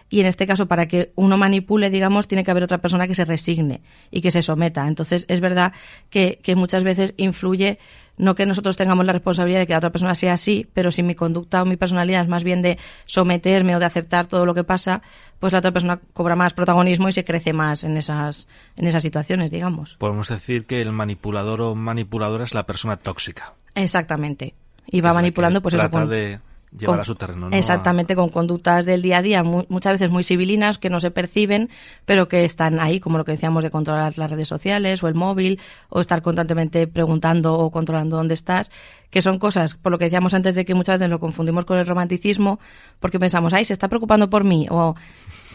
y 0.10 0.20
en 0.22 0.26
este 0.26 0.48
caso 0.48 0.68
para 0.68 0.88
que 0.88 1.12
uno 1.16 1.38
manipule, 1.38 1.90
digamos, 1.90 2.28
tiene 2.28 2.44
que 2.44 2.52
haber 2.52 2.64
otra 2.64 2.78
persona 2.80 3.08
que 3.08 3.16
se 3.16 3.26
resigne 3.26 3.82
y 4.12 4.22
que 4.22 4.32
se 4.32 4.42
someta. 4.42 4.88
Entonces 4.88 5.26
es 5.28 5.42
verdad 5.42 5.74
que, 6.10 6.40
que 6.42 6.56
muchas 6.56 6.84
veces 6.84 7.14
influye 7.18 7.80
no 8.18 8.34
que 8.34 8.46
nosotros 8.46 8.76
tengamos 8.76 9.06
la 9.06 9.14
responsabilidad 9.14 9.60
de 9.60 9.68
que 9.68 9.74
la 9.74 9.78
otra 9.78 9.92
persona 9.92 10.16
sea 10.16 10.34
así, 10.34 10.68
pero 10.74 10.92
si 10.92 11.04
mi 11.04 11.14
conducta 11.16 11.62
o 11.62 11.66
mi 11.66 11.78
personalidad 11.78 12.24
es 12.24 12.28
más 12.28 12.44
bien 12.44 12.62
de 12.62 12.80
someterme 13.06 13.76
o 13.76 13.80
de 13.80 13.86
aceptar 13.86 14.26
todo 14.26 14.46
lo 14.46 14.56
que 14.56 14.64
pasa, 14.64 15.02
pues 15.40 15.54
la 15.54 15.60
otra 15.60 15.72
persona 15.72 16.00
cobra 16.14 16.36
más 16.36 16.54
protagonismo 16.54 17.10
y 17.10 17.14
se 17.14 17.24
crece 17.24 17.54
más 17.54 17.84
en 17.84 17.96
esas, 17.96 18.48
en 18.76 18.88
esas 18.88 19.04
situaciones, 19.04 19.52
digamos. 19.52 19.96
Podemos 20.00 20.30
decir 20.30 20.66
que 20.66 20.82
el 20.82 20.92
manipulador 20.92 21.62
o 21.62 21.76
manipuladora 21.76 22.44
es 22.44 22.56
la 22.56 22.66
persona 22.66 22.98
tóxica. 22.98 23.54
Exactamente. 23.76 24.56
Y 24.88 25.02
va 25.02 25.14
manipulando, 25.14 25.62
pues 25.62 25.76
trata 25.76 26.00
eso. 26.00 26.08
De 26.08 26.40
llevar 26.76 27.00
a 27.00 27.04
su 27.04 27.16
terreno. 27.16 27.50
Exactamente, 27.52 28.16
con 28.16 28.30
conductas 28.30 28.86
del 28.86 29.02
día 29.02 29.18
a 29.18 29.22
día 29.22 29.44
muchas 29.44 29.94
veces 29.94 30.10
muy 30.10 30.24
civilinas 30.24 30.78
que 30.78 30.90
no 30.90 31.00
se 31.00 31.12
perciben, 31.12 31.70
pero 32.06 32.28
que 32.28 32.46
están 32.46 32.80
ahí, 32.80 33.00
como 33.00 33.18
lo 33.18 33.26
que 33.26 33.32
decíamos 33.32 33.64
de 33.64 33.72
controlar 33.72 34.18
las 34.18 34.32
redes 34.32 34.48
sociales 34.48 35.04
o 35.04 35.08
el 35.08 35.16
móvil, 35.16 35.60
o 35.90 36.02
estar 36.02 36.22
constantemente 36.22 36.88
preguntando 36.88 37.54
o 37.54 37.72
controlando 37.72 38.18
dónde 38.18 38.34
estás, 38.34 38.72
que 39.10 39.22
son 39.22 39.40
cosas, 39.40 39.76
por 39.76 39.92
lo 39.92 39.98
que 39.98 40.06
decíamos 40.06 40.34
antes 40.34 40.56
de 40.56 40.66
que 40.66 40.74
muchas 40.74 41.00
veces 41.00 41.10
lo 41.10 41.20
confundimos 41.20 41.66
con 41.66 41.78
el 41.78 41.86
romanticismo, 41.86 42.60
porque 43.00 43.20
pensamos, 43.20 43.54
ay, 43.54 43.66
se 43.66 43.74
está 43.74 43.88
preocupando 43.88 44.30
por 44.30 44.44
mí, 44.44 44.68
o 44.70 44.96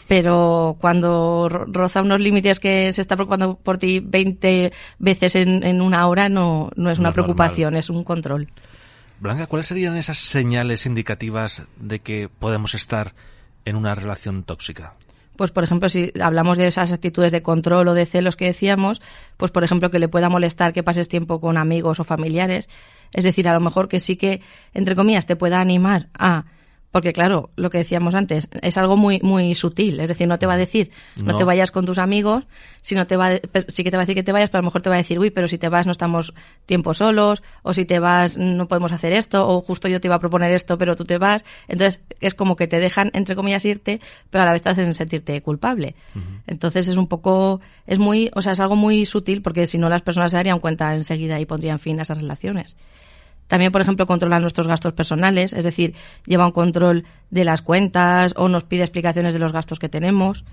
pero 0.08 0.76
cuando 0.80 1.48
roza 1.48 2.02
unos 2.02 2.20
límites 2.20 2.60
que 2.60 2.92
se 2.92 3.00
está 3.00 3.16
preocupando 3.16 3.54
por 3.54 3.78
ti 3.78 4.00
20 4.00 4.72
veces 4.98 5.36
en, 5.36 5.80
una 5.80 6.06
hora, 6.06 6.28
no, 6.28 6.70
no 6.76 6.90
es 6.90 6.98
una 6.98 7.12
preocupación, 7.12 7.76
es 7.76 7.88
un 7.88 8.04
control. 8.04 8.48
Blanca, 9.22 9.46
¿cuáles 9.46 9.68
serían 9.68 9.96
esas 9.96 10.18
señales 10.18 10.84
indicativas 10.84 11.62
de 11.76 12.00
que 12.00 12.28
podemos 12.28 12.74
estar 12.74 13.12
en 13.64 13.76
una 13.76 13.94
relación 13.94 14.42
tóxica? 14.42 14.94
Pues, 15.36 15.52
por 15.52 15.62
ejemplo, 15.62 15.88
si 15.88 16.12
hablamos 16.20 16.58
de 16.58 16.66
esas 16.66 16.90
actitudes 16.90 17.30
de 17.30 17.40
control 17.40 17.86
o 17.86 17.94
de 17.94 18.04
celos 18.04 18.34
que 18.34 18.46
decíamos, 18.46 19.00
pues, 19.36 19.52
por 19.52 19.62
ejemplo, 19.62 19.92
que 19.92 20.00
le 20.00 20.08
pueda 20.08 20.28
molestar 20.28 20.72
que 20.72 20.82
pases 20.82 21.08
tiempo 21.08 21.40
con 21.40 21.56
amigos 21.56 22.00
o 22.00 22.04
familiares. 22.04 22.68
Es 23.12 23.22
decir, 23.22 23.48
a 23.48 23.54
lo 23.54 23.60
mejor 23.60 23.86
que 23.86 24.00
sí 24.00 24.16
que, 24.16 24.40
entre 24.74 24.96
comillas, 24.96 25.24
te 25.24 25.36
pueda 25.36 25.60
animar 25.60 26.08
a 26.18 26.46
Porque 26.92 27.12
claro, 27.14 27.50
lo 27.56 27.70
que 27.70 27.78
decíamos 27.78 28.14
antes, 28.14 28.48
es 28.60 28.76
algo 28.76 28.96
muy 28.98 29.18
muy 29.22 29.54
sutil, 29.54 29.98
es 29.98 30.08
decir, 30.08 30.28
no 30.28 30.38
te 30.38 30.44
va 30.46 30.52
a 30.54 30.56
decir, 30.58 30.90
no, 31.16 31.32
No. 31.32 31.36
te 31.36 31.44
vayas 31.44 31.70
con 31.70 31.86
tus 31.86 31.96
amigos, 31.96 32.44
sino 32.82 33.06
te 33.06 33.16
va 33.16 33.28
a- 33.28 33.40
sí 33.68 33.82
que 33.82 33.90
te 33.90 33.96
va 33.96 34.02
a 34.02 34.04
decir 34.04 34.14
que 34.14 34.22
te 34.22 34.30
vayas, 34.30 34.50
pero 34.50 34.58
a 34.58 34.62
lo 34.62 34.66
mejor 34.66 34.82
te 34.82 34.90
va 34.90 34.96
a 34.96 34.98
decir, 34.98 35.18
uy, 35.18 35.30
pero 35.30 35.48
si 35.48 35.56
te 35.56 35.70
vas 35.70 35.86
no 35.86 35.92
estamos 35.92 36.34
tiempo 36.66 36.92
solos, 36.92 37.42
o 37.62 37.72
si 37.72 37.86
te 37.86 37.98
vas 37.98 38.36
no 38.36 38.68
podemos 38.68 38.92
hacer 38.92 39.14
esto, 39.14 39.48
o 39.48 39.62
justo 39.62 39.88
yo 39.88 40.00
te 40.02 40.08
iba 40.08 40.16
a 40.16 40.18
proponer 40.20 40.52
esto, 40.52 40.76
pero 40.76 40.94
tú 40.94 41.04
te 41.06 41.16
vas. 41.16 41.44
Entonces, 41.66 42.00
es 42.20 42.34
como 42.34 42.56
que 42.56 42.68
te 42.68 42.78
dejan, 42.78 43.10
entre 43.14 43.34
comillas, 43.36 43.64
irte, 43.64 44.00
pero 44.28 44.42
a 44.42 44.44
la 44.46 44.52
vez 44.52 44.60
te 44.60 44.68
hacen 44.68 44.92
sentirte 44.92 45.40
culpable. 45.40 45.94
Entonces, 46.46 46.88
es 46.88 46.96
un 46.98 47.06
poco, 47.06 47.62
es 47.86 47.98
muy, 47.98 48.30
o 48.34 48.42
sea, 48.42 48.52
es 48.52 48.60
algo 48.60 48.76
muy 48.76 49.06
sutil, 49.06 49.40
porque 49.40 49.66
si 49.66 49.78
no 49.78 49.88
las 49.88 50.02
personas 50.02 50.30
se 50.30 50.36
darían 50.36 50.58
cuenta 50.60 50.94
enseguida 50.94 51.40
y 51.40 51.46
pondrían 51.46 51.78
fin 51.78 51.98
a 52.00 52.02
esas 52.02 52.18
relaciones. 52.18 52.76
También, 53.52 53.70
por 53.70 53.82
ejemplo, 53.82 54.06
controla 54.06 54.40
nuestros 54.40 54.66
gastos 54.66 54.94
personales, 54.94 55.52
es 55.52 55.62
decir, 55.62 55.94
lleva 56.24 56.46
un 56.46 56.52
control 56.52 57.04
de 57.28 57.44
las 57.44 57.60
cuentas 57.60 58.32
o 58.38 58.48
nos 58.48 58.64
pide 58.64 58.80
explicaciones 58.82 59.34
de 59.34 59.38
los 59.38 59.52
gastos 59.52 59.78
que 59.78 59.90
tenemos. 59.90 60.46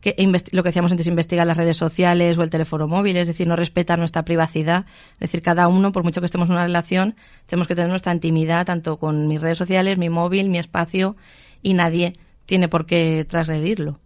Que 0.00 0.16
lo 0.52 0.62
que 0.62 0.68
decíamos 0.70 0.90
antes, 0.90 1.06
investiga 1.08 1.44
las 1.44 1.58
redes 1.58 1.76
sociales 1.76 2.38
o 2.38 2.42
el 2.42 2.48
teléfono 2.48 2.88
móvil, 2.88 3.18
es 3.18 3.26
decir, 3.28 3.46
no 3.46 3.54
respeta 3.54 3.98
nuestra 3.98 4.24
privacidad. 4.24 4.86
Es 5.12 5.18
decir, 5.18 5.42
cada 5.42 5.68
uno, 5.68 5.92
por 5.92 6.04
mucho 6.04 6.22
que 6.22 6.24
estemos 6.24 6.48
en 6.48 6.54
una 6.54 6.64
relación, 6.64 7.16
tenemos 7.44 7.68
que 7.68 7.74
tener 7.74 7.90
nuestra 7.90 8.14
intimidad, 8.14 8.64
tanto 8.64 8.96
con 8.96 9.28
mis 9.28 9.42
redes 9.42 9.58
sociales, 9.58 9.98
mi 9.98 10.08
móvil, 10.08 10.48
mi 10.48 10.56
espacio, 10.56 11.16
y 11.60 11.74
nadie 11.74 12.14
tiene 12.46 12.68
por 12.68 12.86
qué 12.86 13.26
transgredirlo. 13.28 14.00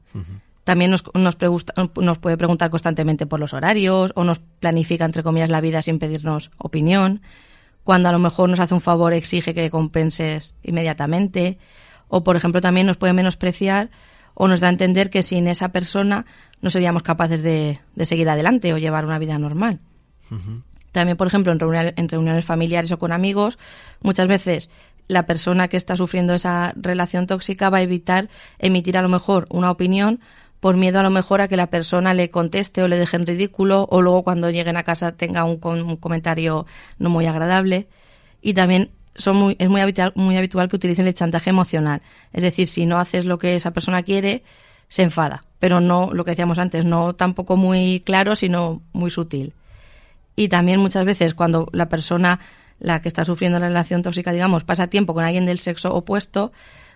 También 0.64 0.90
nos, 0.90 1.04
nos, 1.14 1.36
nos 1.94 2.18
puede 2.18 2.36
preguntar 2.36 2.70
constantemente 2.70 3.24
por 3.24 3.38
los 3.38 3.54
horarios 3.54 4.10
o 4.16 4.24
nos 4.24 4.40
planifica, 4.40 5.04
entre 5.04 5.22
comillas, 5.22 5.48
la 5.48 5.60
vida 5.60 5.80
sin 5.80 6.00
pedirnos 6.00 6.50
opinión. 6.58 7.22
Cuando 7.84 8.08
a 8.08 8.12
lo 8.12 8.18
mejor 8.18 8.48
nos 8.48 8.60
hace 8.60 8.74
un 8.74 8.80
favor 8.80 9.12
exige 9.12 9.54
que 9.54 9.70
compenses 9.70 10.54
inmediatamente. 10.62 11.58
O, 12.08 12.22
por 12.22 12.36
ejemplo, 12.36 12.60
también 12.60 12.86
nos 12.86 12.96
puede 12.96 13.12
menospreciar 13.12 13.90
o 14.34 14.48
nos 14.48 14.60
da 14.60 14.68
a 14.68 14.70
entender 14.70 15.10
que 15.10 15.22
sin 15.22 15.46
esa 15.48 15.70
persona 15.70 16.26
no 16.60 16.70
seríamos 16.70 17.02
capaces 17.02 17.42
de, 17.42 17.80
de 17.94 18.04
seguir 18.04 18.28
adelante 18.30 18.72
o 18.72 18.78
llevar 18.78 19.04
una 19.04 19.18
vida 19.18 19.38
normal. 19.38 19.80
También, 20.92 21.16
por 21.16 21.26
ejemplo, 21.26 21.52
en, 21.52 21.58
reuniones- 21.58 21.94
en 21.96 22.08
reuniones 22.08 22.44
familiares 22.44 22.92
o 22.92 22.98
con 22.98 23.12
amigos, 23.12 23.58
muchas 24.02 24.28
veces 24.28 24.70
la 25.08 25.26
persona 25.26 25.68
que 25.68 25.76
está 25.76 25.96
sufriendo 25.96 26.32
esa 26.34 26.72
relación 26.76 27.26
tóxica 27.26 27.68
va 27.70 27.78
a 27.78 27.82
evitar 27.82 28.28
emitir 28.58 28.96
a 28.96 29.02
lo 29.02 29.08
mejor 29.08 29.46
una 29.50 29.70
opinión 29.70 30.20
por 30.62 30.76
miedo 30.76 31.00
a 31.00 31.02
lo 31.02 31.10
mejor 31.10 31.40
a 31.40 31.48
que 31.48 31.56
la 31.56 31.66
persona 31.66 32.14
le 32.14 32.30
conteste 32.30 32.84
o 32.84 32.86
le 32.86 32.96
deje 32.96 33.16
en 33.16 33.26
ridículo 33.26 33.88
o 33.90 34.00
luego 34.00 34.22
cuando 34.22 34.48
lleguen 34.48 34.76
a 34.76 34.84
casa 34.84 35.10
tenga 35.10 35.42
un, 35.42 35.58
un 35.60 35.96
comentario 35.96 36.66
no 37.00 37.10
muy 37.10 37.26
agradable. 37.26 37.88
Y 38.40 38.54
también 38.54 38.92
son 39.16 39.38
muy, 39.38 39.56
es 39.58 39.68
muy 39.68 39.80
habitual, 39.80 40.12
muy 40.14 40.36
habitual 40.36 40.68
que 40.68 40.76
utilicen 40.76 41.08
el 41.08 41.14
chantaje 41.14 41.50
emocional. 41.50 42.00
Es 42.32 42.44
decir, 42.44 42.68
si 42.68 42.86
no 42.86 43.00
haces 43.00 43.24
lo 43.24 43.40
que 43.40 43.56
esa 43.56 43.72
persona 43.72 44.04
quiere, 44.04 44.44
se 44.86 45.02
enfada. 45.02 45.42
Pero 45.58 45.80
no, 45.80 46.10
lo 46.12 46.24
que 46.24 46.30
decíamos 46.30 46.60
antes, 46.60 46.84
no 46.84 47.14
tampoco 47.14 47.56
muy 47.56 47.98
claro, 47.98 48.36
sino 48.36 48.82
muy 48.92 49.10
sutil. 49.10 49.54
Y 50.36 50.46
también 50.46 50.78
muchas 50.78 51.04
veces 51.04 51.34
cuando 51.34 51.66
la 51.72 51.88
persona, 51.88 52.38
la 52.78 53.02
que 53.02 53.08
está 53.08 53.24
sufriendo 53.24 53.58
la 53.58 53.66
relación 53.66 54.04
tóxica, 54.04 54.30
digamos, 54.30 54.62
pasa 54.62 54.86
tiempo 54.86 55.12
con 55.12 55.24
alguien 55.24 55.44
del 55.44 55.58
sexo 55.58 55.92
opuesto, 55.92 56.52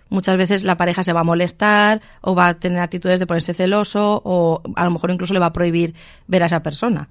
muchas 0.09 0.37
veces 0.37 0.63
la 0.63 0.77
pareja 0.77 1.03
se 1.03 1.13
va 1.13 1.21
a 1.21 1.23
molestar 1.23 2.01
o 2.21 2.35
va 2.35 2.47
a 2.47 2.53
tener 2.55 2.79
actitudes 2.79 3.19
de 3.19 3.27
ponerse 3.27 3.53
celoso 3.53 4.21
o 4.23 4.61
a 4.75 4.85
lo 4.85 4.91
mejor 4.91 5.11
incluso 5.11 5.33
le 5.33 5.39
va 5.39 5.47
a 5.47 5.53
prohibir 5.53 5.95
ver 6.27 6.43
a 6.43 6.47
esa 6.47 6.61
persona. 6.61 7.09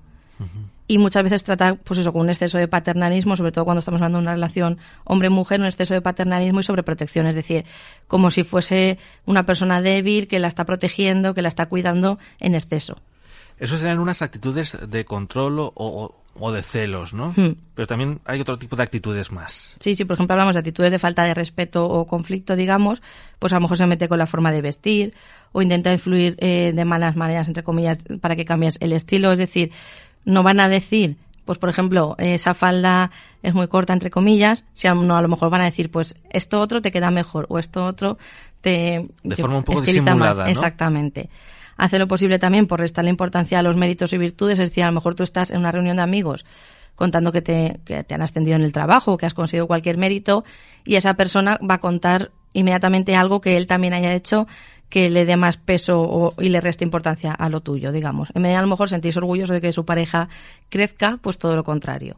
Y 0.88 0.99
muchas 0.99 1.25
veces 1.25 1.43
trata, 1.43 1.75
pues 1.75 1.99
eso, 1.99 2.12
con 2.12 2.23
un 2.23 2.31
exceso 2.31 2.59
de 2.59 2.69
paternalismo, 2.69 3.37
sobre 3.37 3.50
todo 3.50 3.65
cuando 3.65 3.81
estamos 3.81 3.99
hablando 3.99 4.19
de 4.19 4.23
una 4.23 4.35
relación 4.35 4.79
hombre-mujer, 5.05 5.59
un 5.61 5.67
exceso 5.67 5.95
de 5.95 6.00
paternalismo 6.00 6.61
y 6.61 6.62
sobreprotección, 6.62 7.26
es 7.26 7.35
decir, 7.35 7.65
como 8.07 8.31
si 8.31 8.45
fuese 8.45 8.99
una 9.25 9.47
persona 9.47 9.81
débil 9.81 10.29
que 10.29 10.38
la 10.38 10.47
está 10.47 10.65
protegiendo, 10.65 11.35
que 11.35 11.43
la 11.43 11.49
está 11.49 11.67
cuidando 11.67 12.19
en 12.38 12.55
exceso. 12.55 12.97
Eso 13.59 13.77
serían 13.79 13.99
unas 13.99 14.23
actitudes 14.23 14.77
de 14.89 15.05
control 15.05 15.59
o, 15.61 15.73
o- 15.75 16.15
o 16.39 16.53
de 16.53 16.63
celos, 16.63 17.15
¿no? 17.15 17.33
Hmm. 17.35 17.55
Pero 17.75 17.87
también 17.87 18.21
hay 18.27 18.41
otro 18.43 18.59
tipo 18.59 18.77
de 18.77 18.83
actitudes 18.83 19.33
más. 19.33 19.75
Sí, 19.81 19.95
sí, 19.95 20.05
por 20.05 20.15
ejemplo, 20.15 20.35
hablamos 20.35 20.53
de 20.55 20.59
actitudes 20.59 20.93
de 20.93 20.99
falta 20.99 21.25
de 21.25 21.33
respeto 21.33 21.89
o 21.89 22.07
conflicto, 22.07 22.57
digamos, 22.57 23.01
pues 23.39 23.55
a 23.55 23.57
lo 23.57 23.63
mejor 23.63 23.79
se 23.79 23.87
mete 23.87 24.07
con 24.09 24.19
la 24.19 24.27
forma 24.27 24.53
de 24.53 24.61
vestir 24.61 25.15
o 25.53 25.63
intenta 25.63 25.91
influir 25.93 26.37
eh, 26.39 26.73
de 26.75 26.85
malas 26.85 27.17
maneras, 27.17 27.49
entre 27.49 27.63
comillas, 27.63 27.99
para 28.21 28.37
que 28.37 28.45
cambies 28.45 28.77
el 28.83 28.93
estilo. 28.93 29.33
Es 29.33 29.39
decir, 29.39 29.73
no 30.27 30.43
van 30.43 30.61
a 30.61 30.69
decir, 30.69 31.17
pues 31.47 31.59
por 31.59 31.71
ejemplo, 31.71 32.15
esa 32.19 32.53
falda 32.53 33.11
es 33.43 33.55
muy 33.55 33.69
corta, 33.69 33.95
entre 33.95 34.11
comillas, 34.11 34.65
si 34.75 34.88
a, 34.88 34.95
no, 34.95 35.17
a 35.17 35.23
lo 35.23 35.29
mejor 35.29 35.49
van 35.49 35.62
a 35.62 35.65
decir, 35.65 35.91
pues 35.91 36.17
esto 36.29 36.61
otro 36.61 36.83
te 36.83 36.93
queda 36.93 37.11
mejor 37.11 37.47
o 37.49 37.59
esto 37.59 37.87
otro 37.87 38.19
te... 38.61 39.09
De 39.23 39.37
forma 39.37 39.59
un 39.59 39.65
poco 39.65 39.81
disimulada, 39.81 40.17
más. 40.17 40.37
¿no? 40.37 40.47
Exactamente. 40.47 41.31
Hace 41.76 41.99
lo 41.99 42.09
posible 42.09 42.38
también 42.38 42.67
por 42.67 42.81
restarle 42.81 43.11
importancia 43.11 43.59
a 43.59 43.62
los 43.62 43.76
méritos 43.76 44.12
y 44.12 44.19
virtudes, 44.19 44.59
es 44.59 44.69
decir, 44.69 44.85
a 44.85 44.88
lo 44.88 44.93
mejor 44.93 45.15
tú 45.15 45.23
estás 45.23 45.50
en 45.50 45.59
una 45.59 45.73
reunión 45.73 45.97
de 45.97 46.03
amigos 46.03 46.45
contando 46.97 47.31
que 47.31 47.43
te, 47.43 47.79
que 47.85 48.03
te 48.03 48.15
han 48.15 48.23
ascendido 48.23 48.57
en 48.57 48.62
el 48.62 48.73
trabajo, 48.73 49.19
que 49.19 49.26
has 49.26 49.35
conseguido 49.35 49.67
cualquier 49.67 49.99
mérito, 49.99 50.45
y 50.85 50.97
esa 50.97 51.15
persona 51.15 51.59
va 51.59 51.75
a 51.75 51.81
contar 51.81 52.33
inmediatamente 52.55 53.15
algo 53.15 53.43
que 53.43 53.57
él 53.59 53.67
también 53.67 53.93
haya 53.93 54.15
hecho 54.15 54.47
que 54.88 55.11
le 55.11 55.25
dé 55.25 55.37
más 55.37 55.57
peso 55.57 56.00
o- 56.00 56.35
y 56.40 56.49
le 56.49 56.61
reste 56.61 56.85
importancia 56.85 57.33
a 57.33 57.49
lo 57.49 57.61
tuyo, 57.61 57.90
digamos. 57.93 58.28
En 58.35 58.43
vez 58.43 58.52
de 58.52 58.57
a 58.59 58.62
lo 58.62 58.69
mejor 58.69 58.88
sentirse 58.88 59.19
orgulloso 59.19 59.52
de 59.52 59.61
que 59.61 59.73
su 59.73 59.85
pareja 59.85 60.28
crezca, 60.69 61.19
pues 61.21 61.38
todo 61.38 61.57
lo 61.57 61.64
contrario. 61.64 62.16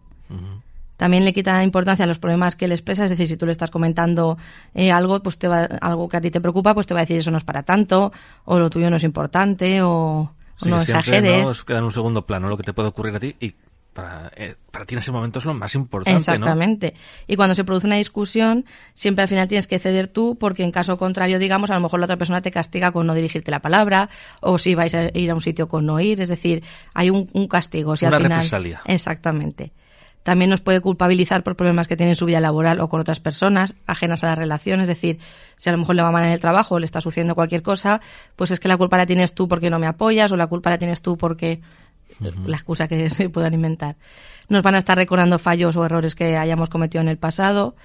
También 0.96 1.24
le 1.24 1.32
quita 1.32 1.62
importancia 1.62 2.04
a 2.04 2.08
los 2.08 2.18
problemas 2.18 2.56
que 2.56 2.64
él 2.64 2.72
expresa, 2.72 3.04
es 3.04 3.10
decir, 3.10 3.28
si 3.28 3.36
tú 3.36 3.46
le 3.46 3.52
estás 3.52 3.70
comentando 3.70 4.36
eh, 4.74 4.90
algo, 4.90 5.22
pues 5.22 5.38
te 5.38 5.46
va, 5.46 5.64
algo 5.80 6.08
que 6.08 6.16
a 6.16 6.20
ti 6.20 6.30
te 6.30 6.40
preocupa, 6.40 6.74
pues 6.74 6.86
te 6.88 6.94
va 6.94 7.00
a 7.00 7.04
decir 7.04 7.18
eso 7.18 7.30
no 7.30 7.38
es 7.38 7.44
para 7.44 7.62
tanto, 7.62 8.12
o 8.44 8.58
lo 8.58 8.68
tuyo 8.68 8.90
no 8.90 8.96
es 8.96 9.04
importante, 9.04 9.80
o, 9.80 10.32
Sí, 10.60 10.68
no 10.68 10.80
siempre, 10.80 11.18
exageres. 11.18 11.44
¿no? 11.58 11.64
Queda 11.64 11.78
en 11.78 11.84
un 11.84 11.92
segundo 11.92 12.26
plano 12.26 12.48
lo 12.48 12.56
que 12.56 12.64
te 12.64 12.72
puede 12.72 12.88
ocurrir 12.88 13.14
a 13.14 13.20
ti 13.20 13.36
y 13.38 13.54
para, 13.98 14.30
eh, 14.36 14.54
para 14.70 14.86
ti 14.86 14.94
en 14.94 15.00
ese 15.00 15.10
momento 15.10 15.40
es 15.40 15.44
lo 15.44 15.54
más 15.54 15.74
importante, 15.74 16.12
¿no? 16.12 16.18
Exactamente. 16.18 16.94
Y 17.26 17.34
cuando 17.34 17.56
se 17.56 17.64
produce 17.64 17.88
una 17.88 17.96
discusión, 17.96 18.64
siempre 18.94 19.22
al 19.22 19.28
final 19.28 19.48
tienes 19.48 19.66
que 19.66 19.80
ceder 19.80 20.06
tú, 20.06 20.36
porque 20.38 20.62
en 20.62 20.70
caso 20.70 20.96
contrario, 20.96 21.40
digamos, 21.40 21.72
a 21.72 21.74
lo 21.74 21.80
mejor 21.80 21.98
la 21.98 22.04
otra 22.04 22.16
persona 22.16 22.40
te 22.40 22.52
castiga 22.52 22.92
con 22.92 23.08
no 23.08 23.14
dirigirte 23.14 23.50
la 23.50 23.58
palabra, 23.58 24.08
o 24.40 24.56
si 24.56 24.76
vais 24.76 24.94
a 24.94 25.08
ir 25.14 25.32
a 25.32 25.34
un 25.34 25.40
sitio 25.40 25.66
con 25.66 25.84
no 25.84 25.98
ir, 25.98 26.20
es 26.20 26.28
decir, 26.28 26.62
hay 26.94 27.10
un, 27.10 27.28
un 27.32 27.48
castigo. 27.48 27.96
Si 27.96 28.06
Una 28.06 28.18
al 28.18 28.22
final... 28.22 28.36
represalia. 28.38 28.82
Exactamente. 28.84 29.72
También 30.22 30.50
nos 30.50 30.60
puede 30.60 30.80
culpabilizar 30.80 31.42
por 31.42 31.56
problemas 31.56 31.88
que 31.88 31.96
tiene 31.96 32.12
en 32.12 32.16
su 32.16 32.26
vida 32.26 32.38
laboral 32.38 32.80
o 32.80 32.88
con 32.88 33.00
otras 33.00 33.18
personas 33.18 33.74
ajenas 33.86 34.22
a 34.22 34.28
la 34.28 34.34
relación. 34.36 34.80
Es 34.80 34.86
decir, 34.86 35.18
si 35.56 35.70
a 35.70 35.72
lo 35.72 35.78
mejor 35.78 35.96
le 35.96 36.02
va 36.02 36.12
mal 36.12 36.22
en 36.22 36.30
el 36.30 36.38
trabajo 36.38 36.74
o 36.74 36.78
le 36.78 36.84
está 36.84 37.00
sucediendo 37.00 37.34
cualquier 37.34 37.62
cosa, 37.62 38.00
pues 38.36 38.50
es 38.50 38.60
que 38.60 38.68
la 38.68 38.76
culpa 38.76 38.96
la 38.96 39.06
tienes 39.06 39.34
tú 39.34 39.48
porque 39.48 39.70
no 39.70 39.78
me 39.78 39.86
apoyas 39.86 40.30
o 40.30 40.36
la 40.36 40.46
culpa 40.46 40.70
la 40.70 40.78
tienes 40.78 41.02
tú 41.02 41.16
porque 41.16 41.60
la 42.46 42.56
excusa 42.56 42.88
que 42.88 43.10
se 43.10 43.28
puedan 43.28 43.54
inventar. 43.54 43.96
Nos 44.48 44.62
van 44.62 44.74
a 44.74 44.78
estar 44.78 44.96
recordando 44.96 45.38
fallos 45.38 45.76
o 45.76 45.84
errores 45.84 46.14
que 46.14 46.36
hayamos 46.36 46.68
cometido 46.68 47.02
en 47.02 47.08
el 47.08 47.18
pasado. 47.18 47.76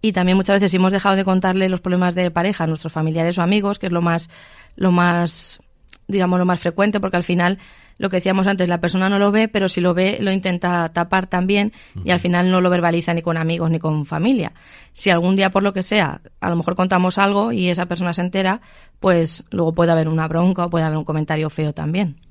Y 0.00 0.12
también 0.12 0.36
muchas 0.36 0.56
veces 0.56 0.70
si 0.70 0.76
hemos 0.76 0.92
dejado 0.92 1.16
de 1.16 1.24
contarle 1.24 1.68
los 1.68 1.80
problemas 1.80 2.14
de 2.14 2.30
pareja 2.30 2.64
a 2.64 2.66
nuestros 2.66 2.92
familiares 2.92 3.36
o 3.38 3.42
amigos, 3.42 3.78
que 3.78 3.86
es 3.86 3.92
lo 3.92 4.00
más, 4.00 4.30
lo 4.76 4.92
más, 4.92 5.60
digamos, 6.06 6.38
lo 6.38 6.46
más 6.46 6.60
frecuente, 6.60 7.00
porque 7.00 7.16
al 7.16 7.24
final, 7.24 7.58
lo 7.98 8.08
que 8.08 8.18
decíamos 8.18 8.46
antes, 8.46 8.68
la 8.68 8.80
persona 8.80 9.08
no 9.08 9.18
lo 9.18 9.32
ve, 9.32 9.48
pero 9.48 9.68
si 9.68 9.80
lo 9.80 9.94
ve, 9.94 10.18
lo 10.20 10.30
intenta 10.30 10.88
tapar 10.90 11.26
también 11.26 11.72
y 12.04 12.12
al 12.12 12.20
final 12.20 12.48
no 12.48 12.60
lo 12.60 12.70
verbaliza 12.70 13.12
ni 13.12 13.22
con 13.22 13.36
amigos 13.36 13.72
ni 13.72 13.80
con 13.80 14.06
familia. 14.06 14.52
Si 14.92 15.10
algún 15.10 15.34
día, 15.34 15.50
por 15.50 15.64
lo 15.64 15.72
que 15.72 15.82
sea, 15.82 16.20
a 16.40 16.48
lo 16.48 16.54
mejor 16.54 16.76
contamos 16.76 17.18
algo 17.18 17.50
y 17.50 17.68
esa 17.68 17.86
persona 17.86 18.12
se 18.12 18.20
entera, 18.20 18.60
pues 19.00 19.44
luego 19.50 19.74
puede 19.74 19.90
haber 19.90 20.08
una 20.08 20.28
bronca 20.28 20.66
o 20.66 20.70
puede 20.70 20.84
haber 20.84 20.98
un 20.98 21.04
comentario 21.04 21.50
feo 21.50 21.72
también 21.72 22.27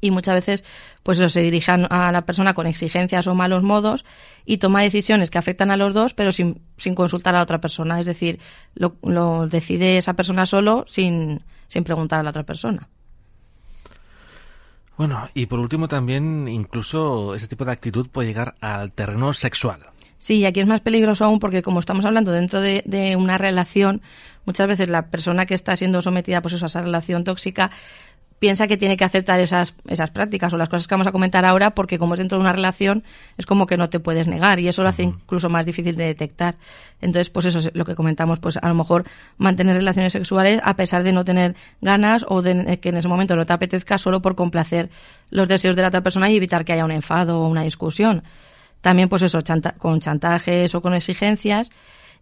y 0.00 0.10
muchas 0.10 0.34
veces 0.34 0.64
pues 1.02 1.18
eso, 1.18 1.28
se 1.28 1.40
dirijan 1.40 1.86
a 1.90 2.10
la 2.12 2.22
persona 2.22 2.54
con 2.54 2.66
exigencias 2.66 3.26
o 3.26 3.34
malos 3.34 3.62
modos 3.62 4.04
y 4.44 4.58
toma 4.58 4.82
decisiones 4.82 5.30
que 5.30 5.38
afectan 5.38 5.70
a 5.70 5.76
los 5.76 5.94
dos 5.94 6.14
pero 6.14 6.32
sin, 6.32 6.62
sin 6.76 6.94
consultar 6.94 7.34
a 7.34 7.38
la 7.38 7.44
otra 7.44 7.60
persona 7.60 8.00
es 8.00 8.06
decir 8.06 8.40
lo, 8.74 8.96
lo 9.02 9.46
decide 9.48 9.98
esa 9.98 10.14
persona 10.14 10.46
solo 10.46 10.84
sin, 10.88 11.42
sin 11.68 11.84
preguntar 11.84 12.20
a 12.20 12.22
la 12.22 12.30
otra 12.30 12.42
persona 12.44 12.88
Bueno, 14.96 15.28
y 15.34 15.46
por 15.46 15.60
último 15.60 15.88
también 15.88 16.48
incluso 16.48 17.34
ese 17.34 17.48
tipo 17.48 17.64
de 17.64 17.72
actitud 17.72 18.08
puede 18.08 18.28
llegar 18.28 18.54
al 18.60 18.92
terreno 18.92 19.32
sexual. 19.32 19.80
Sí, 20.18 20.36
y 20.36 20.46
aquí 20.46 20.60
es 20.60 20.66
más 20.66 20.80
peligroso 20.80 21.26
aún 21.26 21.38
porque 21.38 21.62
como 21.62 21.80
estamos 21.80 22.06
hablando 22.06 22.32
dentro 22.32 22.62
de, 22.62 22.82
de 22.86 23.14
una 23.14 23.36
relación, 23.36 24.00
muchas 24.46 24.66
veces 24.66 24.88
la 24.88 25.10
persona 25.10 25.44
que 25.44 25.52
está 25.52 25.76
siendo 25.76 26.00
sometida 26.00 26.40
pues 26.40 26.54
eso, 26.54 26.64
a 26.64 26.68
esa 26.68 26.80
relación 26.80 27.24
tóxica 27.24 27.70
piensa 28.44 28.66
que 28.66 28.76
tiene 28.76 28.98
que 28.98 29.06
aceptar 29.06 29.40
esas, 29.40 29.72
esas 29.88 30.10
prácticas 30.10 30.52
o 30.52 30.58
las 30.58 30.68
cosas 30.68 30.86
que 30.86 30.92
vamos 30.92 31.06
a 31.06 31.12
comentar 31.12 31.46
ahora 31.46 31.70
porque 31.74 31.98
como 31.98 32.12
es 32.12 32.18
dentro 32.18 32.36
de 32.36 32.42
una 32.42 32.52
relación 32.52 33.02
es 33.38 33.46
como 33.46 33.64
que 33.66 33.78
no 33.78 33.88
te 33.88 34.00
puedes 34.00 34.28
negar 34.28 34.60
y 34.60 34.68
eso 34.68 34.82
lo 34.82 34.90
hace 34.90 35.04
incluso 35.04 35.48
más 35.48 35.64
difícil 35.64 35.96
de 35.96 36.04
detectar. 36.04 36.56
Entonces, 37.00 37.30
pues 37.30 37.46
eso 37.46 37.60
es 37.60 37.70
lo 37.72 37.86
que 37.86 37.94
comentamos, 37.94 38.40
pues 38.40 38.58
a 38.60 38.68
lo 38.68 38.74
mejor 38.74 39.04
mantener 39.38 39.76
relaciones 39.76 40.12
sexuales 40.12 40.60
a 40.62 40.76
pesar 40.76 41.04
de 41.04 41.12
no 41.12 41.24
tener 41.24 41.54
ganas 41.80 42.26
o 42.28 42.42
de 42.42 42.78
que 42.82 42.90
en 42.90 42.98
ese 42.98 43.08
momento 43.08 43.34
no 43.34 43.46
te 43.46 43.54
apetezca 43.54 43.96
solo 43.96 44.20
por 44.20 44.34
complacer 44.34 44.90
los 45.30 45.48
deseos 45.48 45.74
de 45.74 45.80
la 45.80 45.88
otra 45.88 46.02
persona 46.02 46.28
y 46.30 46.36
evitar 46.36 46.66
que 46.66 46.74
haya 46.74 46.84
un 46.84 46.92
enfado 46.92 47.40
o 47.40 47.48
una 47.48 47.62
discusión. 47.62 48.24
También, 48.82 49.08
pues 49.08 49.22
eso, 49.22 49.40
chanta- 49.40 49.72
con 49.78 50.00
chantajes 50.00 50.74
o 50.74 50.82
con 50.82 50.92
exigencias 50.92 51.70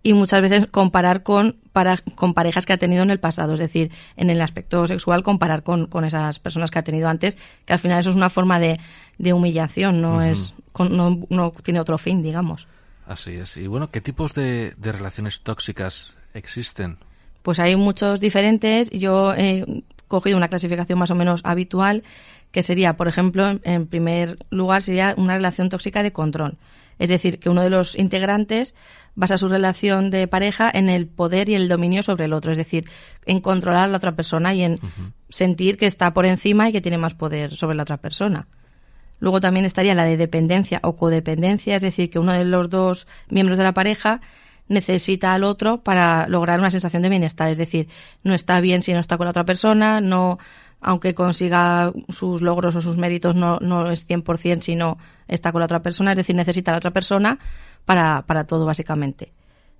y 0.02 0.14
muchas 0.14 0.40
veces 0.42 0.66
comparar 0.66 1.22
con, 1.22 1.56
para, 1.72 1.98
con 2.14 2.34
parejas 2.34 2.66
que 2.66 2.72
ha 2.72 2.78
tenido 2.78 3.02
en 3.02 3.10
el 3.10 3.20
pasado, 3.20 3.54
es 3.54 3.60
decir, 3.60 3.90
en 4.16 4.30
el 4.30 4.40
aspecto 4.40 4.86
sexual 4.86 5.22
comparar 5.22 5.62
con, 5.62 5.86
con 5.86 6.04
esas 6.04 6.38
personas 6.38 6.70
que 6.70 6.78
ha 6.78 6.84
tenido 6.84 7.08
antes, 7.08 7.36
que 7.64 7.72
al 7.72 7.78
final 7.78 8.00
eso 8.00 8.10
es 8.10 8.16
una 8.16 8.30
forma 8.30 8.58
de, 8.58 8.80
de 9.18 9.32
humillación, 9.32 10.00
no 10.00 10.22
es 10.22 10.54
no, 10.78 11.20
no, 11.28 11.52
tiene 11.62 11.80
otro 11.80 11.98
fin, 11.98 12.22
digamos. 12.22 12.66
Así 13.06 13.32
es. 13.32 13.56
Y 13.56 13.66
bueno, 13.66 13.90
¿qué 13.90 14.00
tipos 14.00 14.34
de, 14.34 14.74
de 14.76 14.92
relaciones 14.92 15.42
tóxicas 15.42 16.16
existen? 16.34 16.98
Pues 17.42 17.58
hay 17.58 17.76
muchos 17.76 18.20
diferentes. 18.20 18.90
Yo 18.90 19.34
he 19.34 19.82
cogido 20.08 20.36
una 20.36 20.48
clasificación 20.48 20.98
más 20.98 21.10
o 21.10 21.14
menos 21.14 21.40
habitual 21.44 22.04
que 22.52 22.62
sería, 22.62 22.96
por 22.96 23.08
ejemplo, 23.08 23.58
en 23.62 23.86
primer 23.86 24.38
lugar, 24.50 24.82
sería 24.82 25.14
una 25.16 25.34
relación 25.34 25.70
tóxica 25.70 26.02
de 26.02 26.12
control. 26.12 26.58
Es 27.02 27.08
decir, 27.08 27.40
que 27.40 27.50
uno 27.50 27.62
de 27.62 27.68
los 27.68 27.98
integrantes 27.98 28.76
basa 29.16 29.36
su 29.36 29.48
relación 29.48 30.10
de 30.10 30.28
pareja 30.28 30.70
en 30.72 30.88
el 30.88 31.08
poder 31.08 31.48
y 31.48 31.56
el 31.56 31.66
dominio 31.68 32.04
sobre 32.04 32.26
el 32.26 32.32
otro, 32.32 32.52
es 32.52 32.56
decir, 32.58 32.88
en 33.26 33.40
controlar 33.40 33.82
a 33.82 33.88
la 33.88 33.96
otra 33.96 34.12
persona 34.14 34.54
y 34.54 34.62
en 34.62 34.78
sentir 35.28 35.78
que 35.78 35.86
está 35.86 36.14
por 36.14 36.26
encima 36.26 36.68
y 36.68 36.72
que 36.72 36.80
tiene 36.80 36.98
más 36.98 37.14
poder 37.14 37.56
sobre 37.56 37.74
la 37.74 37.82
otra 37.82 37.96
persona. 37.96 38.46
Luego 39.18 39.40
también 39.40 39.64
estaría 39.64 39.96
la 39.96 40.04
de 40.04 40.16
dependencia 40.16 40.78
o 40.84 40.94
codependencia, 40.94 41.74
es 41.74 41.82
decir, 41.82 42.08
que 42.08 42.20
uno 42.20 42.34
de 42.34 42.44
los 42.44 42.70
dos 42.70 43.08
miembros 43.28 43.58
de 43.58 43.64
la 43.64 43.74
pareja 43.74 44.20
necesita 44.68 45.34
al 45.34 45.42
otro 45.42 45.82
para 45.82 46.28
lograr 46.28 46.60
una 46.60 46.70
sensación 46.70 47.02
de 47.02 47.08
bienestar, 47.08 47.50
es 47.50 47.58
decir, 47.58 47.88
no 48.22 48.32
está 48.32 48.60
bien 48.60 48.84
si 48.84 48.92
no 48.92 49.00
está 49.00 49.16
con 49.16 49.24
la 49.24 49.30
otra 49.30 49.44
persona, 49.44 50.00
no 50.00 50.38
aunque 50.82 51.14
consiga 51.14 51.92
sus 52.08 52.42
logros 52.42 52.74
o 52.74 52.80
sus 52.80 52.96
méritos, 52.96 53.36
no, 53.36 53.58
no 53.60 53.90
es 53.90 54.06
100% 54.08 54.60
si 54.60 54.74
no 54.74 54.98
está 55.28 55.52
con 55.52 55.60
la 55.60 55.66
otra 55.66 55.80
persona, 55.80 56.12
es 56.12 56.16
decir, 56.16 56.34
necesita 56.34 56.72
a 56.72 56.74
la 56.74 56.78
otra 56.78 56.90
persona 56.90 57.38
para, 57.84 58.22
para 58.22 58.44
todo, 58.44 58.66
básicamente. 58.66 59.32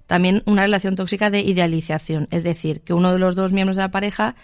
También 0.07 0.43
una 0.47 0.63
relación 0.63 0.95
tóxica 0.95 1.29
de 1.29 1.41
idealización, 1.41 2.29
es 2.31 2.45
decir, 2.45 2.83
que 2.83 2.95
uno 2.95 3.13
de 3.13 3.19
los 3.19 3.35
dos 3.35 3.53
miembros 3.53 3.77
de 3.77 3.83
la 3.83 3.91
pareja 3.91 4.37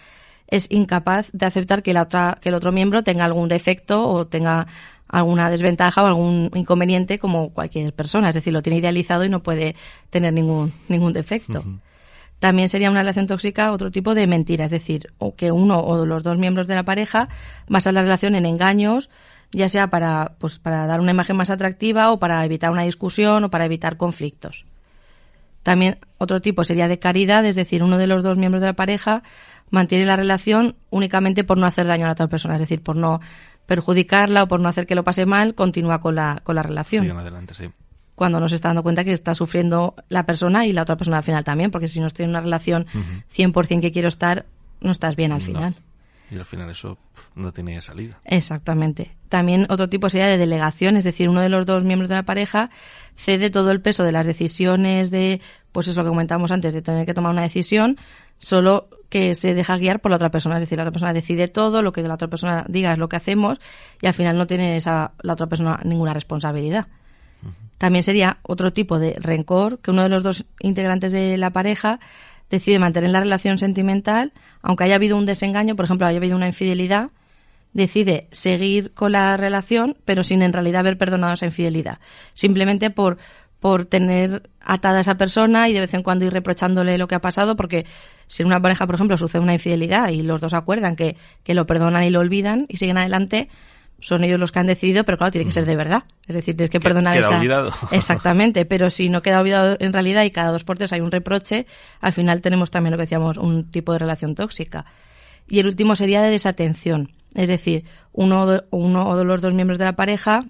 es 0.48 0.66
incapaz 0.70 1.30
de 1.32 1.46
aceptar 1.46 1.82
que, 1.82 1.92
la 1.92 2.02
otra, 2.02 2.38
que 2.40 2.48
el 2.48 2.54
otro 2.54 2.72
miembro 2.72 3.02
tenga 3.02 3.24
algún 3.24 3.48
defecto 3.48 4.08
o 4.08 4.26
tenga 4.26 4.66
alguna 5.06 5.50
desventaja 5.50 6.02
o 6.02 6.06
algún 6.06 6.50
inconveniente 6.54 7.18
como 7.18 7.50
cualquier 7.50 7.92
persona, 7.92 8.30
es 8.30 8.34
decir, 8.34 8.52
lo 8.52 8.62
tiene 8.62 8.78
idealizado 8.78 9.24
y 9.24 9.28
no 9.28 9.42
puede 9.42 9.76
tener 10.10 10.32
ningún, 10.32 10.72
ningún 10.88 11.12
defecto. 11.12 11.62
También 12.38 12.68
sería 12.68 12.90
una 12.90 13.00
relación 13.00 13.26
tóxica 13.26 13.72
otro 13.72 13.90
tipo 13.90 14.14
de 14.14 14.26
mentira, 14.26 14.64
es 14.64 14.70
decir, 14.70 15.12
o 15.18 15.34
que 15.34 15.50
uno 15.50 15.80
o 15.80 16.06
los 16.06 16.22
dos 16.22 16.38
miembros 16.38 16.68
de 16.68 16.76
la 16.76 16.84
pareja 16.84 17.28
basan 17.68 17.94
la 17.94 18.02
relación 18.02 18.34
en 18.36 18.46
engaños, 18.46 19.10
ya 19.50 19.68
sea 19.68 19.88
para, 19.88 20.36
pues, 20.38 20.58
para 20.58 20.86
dar 20.86 21.00
una 21.00 21.10
imagen 21.10 21.36
más 21.36 21.50
atractiva 21.50 22.12
o 22.12 22.18
para 22.18 22.44
evitar 22.44 22.70
una 22.70 22.84
discusión 22.84 23.44
o 23.44 23.50
para 23.50 23.64
evitar 23.64 23.96
conflictos. 23.96 24.66
También 25.64 25.98
otro 26.18 26.40
tipo 26.40 26.62
sería 26.62 26.86
de 26.86 27.00
caridad, 27.00 27.44
es 27.44 27.56
decir, 27.56 27.82
uno 27.82 27.98
de 27.98 28.06
los 28.06 28.22
dos 28.22 28.38
miembros 28.38 28.60
de 28.60 28.68
la 28.68 28.74
pareja 28.74 29.22
mantiene 29.70 30.06
la 30.06 30.16
relación 30.16 30.76
únicamente 30.90 31.44
por 31.44 31.58
no 31.58 31.66
hacer 31.66 31.86
daño 31.86 32.04
a 32.04 32.08
la 32.08 32.12
otra 32.12 32.28
persona, 32.28 32.54
es 32.54 32.60
decir, 32.60 32.82
por 32.82 32.96
no 32.96 33.20
perjudicarla 33.66 34.44
o 34.44 34.48
por 34.48 34.60
no 34.60 34.68
hacer 34.68 34.86
que 34.86 34.94
lo 34.94 35.04
pase 35.04 35.26
mal, 35.26 35.54
continúa 35.54 36.00
con 36.00 36.14
la, 36.14 36.40
con 36.44 36.54
la 36.54 36.62
relación. 36.62 37.10
adelante, 37.10 37.52
sí 37.52 37.68
cuando 38.18 38.40
no 38.40 38.48
se 38.48 38.56
está 38.56 38.68
dando 38.68 38.82
cuenta 38.82 39.04
que 39.04 39.12
está 39.12 39.34
sufriendo 39.34 39.94
la 40.08 40.26
persona 40.26 40.66
y 40.66 40.72
la 40.72 40.82
otra 40.82 40.96
persona 40.96 41.18
al 41.18 41.22
final 41.22 41.44
también, 41.44 41.70
porque 41.70 41.88
si 41.88 42.00
no 42.00 42.08
estoy 42.08 42.24
en 42.24 42.30
una 42.30 42.40
relación 42.40 42.86
100% 43.34 43.80
que 43.80 43.92
quiero 43.92 44.08
estar, 44.08 44.44
no 44.80 44.90
estás 44.90 45.16
bien 45.16 45.32
al 45.32 45.40
final. 45.40 45.76
Y 46.30 46.36
al 46.36 46.44
final 46.44 46.68
eso 46.68 46.98
no 47.36 47.52
tiene 47.52 47.80
salida. 47.80 48.20
Exactamente. 48.24 49.16
También 49.28 49.66
otro 49.70 49.88
tipo 49.88 50.10
sería 50.10 50.26
de 50.26 50.36
delegación, 50.36 50.96
es 50.96 51.04
decir, 51.04 51.28
uno 51.28 51.40
de 51.40 51.48
los 51.48 51.64
dos 51.64 51.84
miembros 51.84 52.08
de 52.08 52.16
la 52.16 52.24
pareja 52.24 52.70
cede 53.16 53.50
todo 53.50 53.70
el 53.70 53.80
peso 53.80 54.02
de 54.02 54.12
las 54.12 54.26
decisiones 54.26 55.10
de, 55.10 55.40
pues 55.72 55.88
es 55.88 55.96
lo 55.96 56.02
que 56.02 56.10
comentábamos 56.10 56.50
antes, 56.50 56.74
de 56.74 56.82
tener 56.82 57.06
que 57.06 57.14
tomar 57.14 57.32
una 57.32 57.42
decisión, 57.42 57.96
solo 58.38 58.88
que 59.08 59.34
se 59.34 59.54
deja 59.54 59.78
guiar 59.78 60.00
por 60.00 60.10
la 60.10 60.16
otra 60.16 60.30
persona, 60.30 60.56
es 60.56 60.62
decir, 60.62 60.76
la 60.76 60.84
otra 60.84 60.92
persona 60.92 61.12
decide 61.12 61.48
todo, 61.48 61.82
lo 61.82 61.92
que 61.92 62.02
la 62.02 62.14
otra 62.14 62.28
persona 62.28 62.66
diga 62.68 62.92
es 62.92 62.98
lo 62.98 63.08
que 63.08 63.16
hacemos 63.16 63.58
y 64.02 64.06
al 64.06 64.14
final 64.14 64.36
no 64.36 64.46
tiene 64.46 64.76
esa, 64.76 65.12
la 65.22 65.32
otra 65.32 65.46
persona 65.46 65.80
ninguna 65.84 66.12
responsabilidad. 66.12 66.88
También 67.78 68.02
sería 68.02 68.38
otro 68.42 68.72
tipo 68.72 68.98
de 68.98 69.16
rencor 69.20 69.78
que 69.78 69.92
uno 69.92 70.02
de 70.02 70.08
los 70.08 70.22
dos 70.22 70.44
integrantes 70.60 71.12
de 71.12 71.38
la 71.38 71.50
pareja 71.50 72.00
decide 72.50 72.78
mantener 72.78 73.10
la 73.10 73.20
relación 73.20 73.58
sentimental, 73.58 74.32
aunque 74.62 74.84
haya 74.84 74.96
habido 74.96 75.16
un 75.16 75.26
desengaño, 75.26 75.76
por 75.76 75.84
ejemplo, 75.84 76.06
haya 76.06 76.18
habido 76.18 76.36
una 76.36 76.46
infidelidad, 76.46 77.10
decide 77.72 78.26
seguir 78.32 78.92
con 78.94 79.12
la 79.12 79.36
relación, 79.36 79.96
pero 80.04 80.24
sin 80.24 80.42
en 80.42 80.52
realidad 80.52 80.80
haber 80.80 80.98
perdonado 80.98 81.34
esa 81.34 81.46
infidelidad. 81.46 81.98
Simplemente 82.34 82.90
por, 82.90 83.18
por 83.60 83.84
tener 83.84 84.50
atada 84.60 84.98
a 84.98 85.00
esa 85.02 85.16
persona 85.16 85.68
y 85.68 85.74
de 85.74 85.80
vez 85.80 85.94
en 85.94 86.02
cuando 86.02 86.24
ir 86.24 86.32
reprochándole 86.32 86.98
lo 86.98 87.06
que 87.06 87.14
ha 87.14 87.20
pasado, 87.20 87.54
porque 87.54 87.84
si 88.26 88.42
en 88.42 88.48
una 88.48 88.60
pareja, 88.60 88.86
por 88.86 88.94
ejemplo, 88.94 89.16
sucede 89.18 89.42
una 89.42 89.52
infidelidad 89.52 90.08
y 90.08 90.22
los 90.22 90.40
dos 90.40 90.54
acuerdan 90.54 90.96
que, 90.96 91.16
que 91.44 91.54
lo 91.54 91.66
perdonan 91.66 92.02
y 92.04 92.10
lo 92.10 92.20
olvidan 92.20 92.66
y 92.68 92.78
siguen 92.78 92.98
adelante, 92.98 93.48
son 94.00 94.22
ellos 94.24 94.38
los 94.38 94.52
que 94.52 94.60
han 94.60 94.66
decidido, 94.66 95.04
pero 95.04 95.18
claro, 95.18 95.32
tiene 95.32 95.46
que 95.46 95.52
ser 95.52 95.64
de 95.64 95.76
verdad. 95.76 96.04
Es 96.26 96.34
decir, 96.36 96.56
tienes 96.56 96.70
que 96.70 96.80
perdonar 96.80 97.14
queda 97.14 97.26
esa. 97.26 97.38
olvidado. 97.38 97.72
Exactamente, 97.90 98.64
pero 98.64 98.90
si 98.90 99.08
no 99.08 99.22
queda 99.22 99.40
olvidado 99.40 99.76
en 99.80 99.92
realidad 99.92 100.22
y 100.22 100.30
cada 100.30 100.52
dos 100.52 100.64
por 100.64 100.78
tres 100.78 100.92
hay 100.92 101.00
un 101.00 101.10
reproche, 101.10 101.66
al 102.00 102.12
final 102.12 102.40
tenemos 102.40 102.70
también 102.70 102.92
lo 102.92 102.96
que 102.98 103.02
decíamos, 103.02 103.36
un 103.36 103.70
tipo 103.70 103.92
de 103.92 103.98
relación 103.98 104.34
tóxica. 104.34 104.86
Y 105.48 105.58
el 105.58 105.66
último 105.66 105.96
sería 105.96 106.22
de 106.22 106.30
desatención. 106.30 107.10
Es 107.34 107.48
decir, 107.48 107.84
uno, 108.12 108.60
uno 108.70 109.08
o 109.08 109.16
de 109.16 109.24
los 109.24 109.40
dos 109.40 109.52
miembros 109.54 109.78
de 109.78 109.84
la 109.84 109.94
pareja 109.94 110.44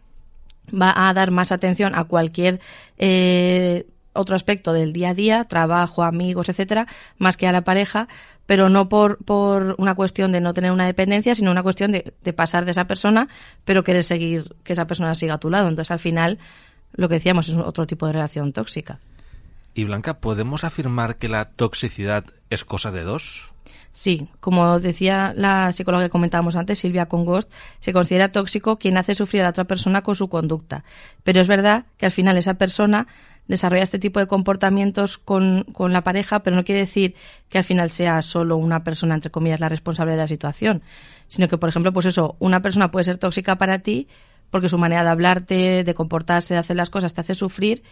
va 0.70 0.92
a 1.08 1.12
dar 1.14 1.30
más 1.30 1.52
atención 1.52 1.94
a 1.94 2.04
cualquier 2.04 2.60
eh, 2.98 3.86
otro 4.12 4.34
aspecto 4.34 4.72
del 4.72 4.92
día 4.92 5.10
a 5.10 5.14
día, 5.14 5.44
trabajo, 5.44 6.02
amigos, 6.02 6.48
etcétera, 6.48 6.86
más 7.18 7.36
que 7.36 7.46
a 7.46 7.52
la 7.52 7.62
pareja, 7.62 8.08
pero 8.48 8.70
no 8.70 8.88
por, 8.88 9.22
por 9.26 9.74
una 9.76 9.94
cuestión 9.94 10.32
de 10.32 10.40
no 10.40 10.54
tener 10.54 10.72
una 10.72 10.86
dependencia, 10.86 11.34
sino 11.34 11.50
una 11.50 11.62
cuestión 11.62 11.92
de, 11.92 12.14
de 12.24 12.32
pasar 12.32 12.64
de 12.64 12.70
esa 12.70 12.86
persona, 12.86 13.28
pero 13.66 13.84
querer 13.84 14.04
seguir, 14.04 14.56
que 14.64 14.72
esa 14.72 14.86
persona 14.86 15.14
siga 15.14 15.34
a 15.34 15.38
tu 15.38 15.50
lado. 15.50 15.68
Entonces, 15.68 15.90
al 15.90 15.98
final, 15.98 16.38
lo 16.94 17.10
que 17.10 17.16
decíamos 17.16 17.50
es 17.50 17.56
otro 17.56 17.86
tipo 17.86 18.06
de 18.06 18.14
relación 18.14 18.54
tóxica. 18.54 19.00
Y 19.74 19.84
Blanca, 19.84 20.20
¿podemos 20.20 20.64
afirmar 20.64 21.18
que 21.18 21.28
la 21.28 21.50
toxicidad 21.50 22.24
es 22.48 22.64
cosa 22.64 22.90
de 22.90 23.02
dos? 23.02 23.52
Sí, 23.92 24.28
como 24.40 24.80
decía 24.80 25.34
la 25.36 25.70
psicóloga 25.72 26.04
que 26.04 26.10
comentábamos 26.10 26.56
antes, 26.56 26.78
Silvia 26.78 27.04
Congost, 27.04 27.52
se 27.80 27.92
considera 27.92 28.32
tóxico 28.32 28.78
quien 28.78 28.96
hace 28.96 29.14
sufrir 29.14 29.42
a 29.42 29.44
la 29.44 29.50
otra 29.50 29.64
persona 29.64 30.00
con 30.00 30.14
su 30.14 30.28
conducta. 30.28 30.84
Pero 31.22 31.42
es 31.42 31.48
verdad 31.48 31.84
que 31.98 32.06
al 32.06 32.12
final 32.12 32.38
esa 32.38 32.54
persona 32.54 33.08
desarrolla 33.48 33.82
este 33.82 33.98
tipo 33.98 34.20
de 34.20 34.26
comportamientos 34.26 35.18
con, 35.18 35.64
con, 35.72 35.92
la 35.92 36.04
pareja, 36.04 36.40
pero 36.40 36.54
no 36.54 36.64
quiere 36.64 36.82
decir 36.82 37.14
que 37.48 37.58
al 37.58 37.64
final 37.64 37.90
sea 37.90 38.22
solo 38.22 38.56
una 38.56 38.84
persona, 38.84 39.14
entre 39.14 39.30
comillas, 39.30 39.58
la 39.58 39.68
responsable 39.68 40.12
de 40.12 40.18
la 40.18 40.28
situación, 40.28 40.82
sino 41.26 41.48
que, 41.48 41.58
por 41.58 41.68
ejemplo, 41.68 41.92
pues 41.92 42.06
eso, 42.06 42.36
una 42.38 42.60
persona 42.60 42.90
puede 42.90 43.04
ser 43.04 43.18
tóxica 43.18 43.56
para 43.56 43.80
ti 43.80 44.06
porque 44.50 44.68
su 44.68 44.78
manera 44.78 45.02
de 45.02 45.10
hablarte, 45.10 45.84
de 45.84 45.94
comportarse, 45.94 46.54
de 46.54 46.60
hacer 46.60 46.76
las 46.76 46.90
cosas 46.90 47.14
te 47.14 47.20
hace 47.20 47.34
sufrir, 47.34 47.82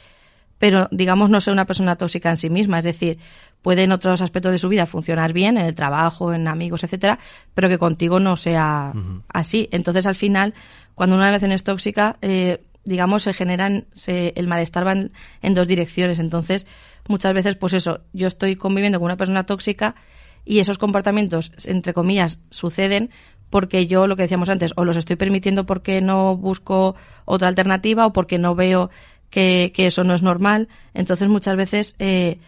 pero 0.59 0.89
digamos 0.91 1.29
no 1.31 1.41
ser 1.41 1.53
una 1.53 1.67
persona 1.67 1.97
tóxica 1.97 2.31
en 2.31 2.37
sí 2.37 2.49
misma, 2.49 2.79
es 2.79 2.85
decir, 2.85 3.19
puede 3.63 3.83
en 3.85 3.93
otros 3.93 4.23
aspectos 4.23 4.53
de 4.53 4.59
su 4.59 4.69
vida 4.69 4.87
funcionar 4.87 5.33
bien, 5.33 5.59
en 5.59 5.67
el 5.67 5.75
trabajo, 5.75 6.33
en 6.33 6.49
amigos, 6.49 6.85
etcétera, 6.85 7.19
pero 7.55 7.69
que 7.69 7.79
contigo 7.79 8.21
no 8.21 8.37
sea 8.37 8.93
así. 9.29 9.69
Entonces, 9.71 10.07
al 10.07 10.15
final, 10.15 10.55
cuando 10.95 11.17
una 11.17 11.27
relación 11.27 11.53
es 11.53 11.65
tóxica, 11.65 12.17
eh, 12.23 12.63
digamos, 12.87 13.25
se 13.25 13.35
generan, 13.35 13.87
se, 13.95 14.33
el 14.37 14.47
malestar 14.47 14.87
va 14.87 14.93
en, 14.93 15.13
en, 15.43 15.55
dos 15.55 15.67
direcciones. 15.67 16.19
Entonces, 16.19 16.67
muchas 17.09 17.35
veces, 17.35 17.57
pues 17.57 17.75
eso, 17.75 18.01
yo 18.15 18.29
estoy 18.29 18.57
conviviendo 18.57 18.99
con 18.99 19.07
una 19.07 19.17
persona 19.17 19.45
tóxica 19.45 19.97
y 20.45 20.61
esos 20.61 20.79
comportamientos, 20.79 21.53
entre 21.67 21.93
comillas, 21.93 22.39
suceden 22.51 23.11
porque 23.51 23.87
yo, 23.87 24.07
lo 24.07 24.17
que 24.17 24.23
decíamos 24.23 24.49
antes, 24.49 24.73
o 24.77 24.85
los 24.85 24.97
estoy 24.97 25.17
permitiendo 25.17 25.67
porque 25.67 26.01
no 26.01 26.37
busco 26.37 26.97
otra 27.25 27.49
alternativa 27.49 28.07
o 28.07 28.13
porque 28.13 28.39
no 28.39 28.55
veo 28.55 28.91
que, 29.31 29.73
que 29.75 29.87
eso 29.87 30.05
no 30.05 30.15
es 30.15 30.23
normal. 30.23 30.69
Entonces, 30.95 31.29
muchas 31.29 31.57
veces, 31.57 31.97
eh, 31.99 32.39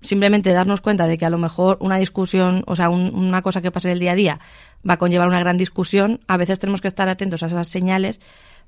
simplemente 0.00 0.52
darnos 0.52 0.80
cuenta 0.80 1.06
de 1.06 1.18
que 1.18 1.26
a 1.26 1.30
lo 1.30 1.38
mejor 1.38 1.76
una 1.80 1.96
discusión, 1.96 2.62
o 2.66 2.76
sea, 2.76 2.88
un, 2.88 3.14
una 3.14 3.42
cosa 3.42 3.60
que 3.60 3.70
pasa 3.70 3.88
en 3.88 3.94
el 3.94 3.98
día 3.98 4.12
a 4.12 4.16
día 4.16 4.40
va 4.88 4.94
a 4.94 4.98
conllevar 4.98 5.28
una 5.28 5.40
gran 5.40 5.58
discusión, 5.58 6.20
a 6.28 6.36
veces 6.36 6.58
tenemos 6.58 6.80
que 6.80 6.88
estar 6.88 7.08
atentos 7.08 7.42
a 7.42 7.46
esas 7.46 7.68
señales 7.68 8.20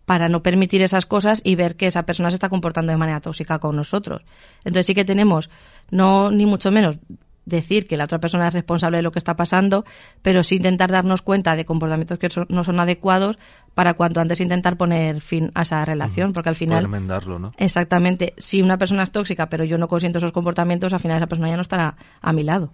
para 0.04 0.28
no 0.28 0.42
permitir 0.42 0.82
esas 0.82 1.06
cosas 1.06 1.40
y 1.44 1.54
ver 1.54 1.76
que 1.76 1.86
esa 1.86 2.04
persona 2.04 2.30
se 2.30 2.36
está 2.36 2.48
comportando 2.48 2.92
de 2.92 2.98
manera 2.98 3.20
tóxica 3.20 3.58
con 3.58 3.76
nosotros. 3.76 4.22
Entonces 4.58 4.86
sí 4.86 4.94
que 4.94 5.04
tenemos, 5.04 5.50
no 5.90 6.30
ni 6.30 6.46
mucho 6.46 6.70
menos 6.70 6.96
decir 7.44 7.86
que 7.86 7.96
la 7.96 8.04
otra 8.04 8.18
persona 8.18 8.48
es 8.48 8.54
responsable 8.54 8.98
de 8.98 9.02
lo 9.02 9.12
que 9.12 9.18
está 9.18 9.34
pasando, 9.34 9.84
pero 10.22 10.42
sí 10.42 10.56
intentar 10.56 10.90
darnos 10.90 11.22
cuenta 11.22 11.56
de 11.56 11.64
comportamientos 11.64 12.18
que 12.18 12.30
son, 12.30 12.46
no 12.48 12.64
son 12.64 12.80
adecuados 12.80 13.38
para 13.74 13.94
cuanto 13.94 14.20
antes 14.20 14.40
intentar 14.40 14.76
poner 14.76 15.20
fin 15.20 15.50
a 15.54 15.62
esa 15.62 15.84
relación, 15.84 16.32
porque 16.32 16.48
al 16.48 16.54
final... 16.54 16.84
¿no? 17.38 17.52
Exactamente. 17.56 18.34
Si 18.38 18.62
una 18.62 18.78
persona 18.78 19.02
es 19.02 19.10
tóxica, 19.10 19.48
pero 19.48 19.64
yo 19.64 19.78
no 19.78 19.88
consiento 19.88 20.18
esos 20.18 20.32
comportamientos, 20.32 20.92
al 20.92 21.00
final 21.00 21.18
esa 21.18 21.26
persona 21.26 21.50
ya 21.50 21.56
no 21.56 21.62
estará 21.62 21.96
a 22.20 22.32
mi 22.32 22.42
lado. 22.42 22.70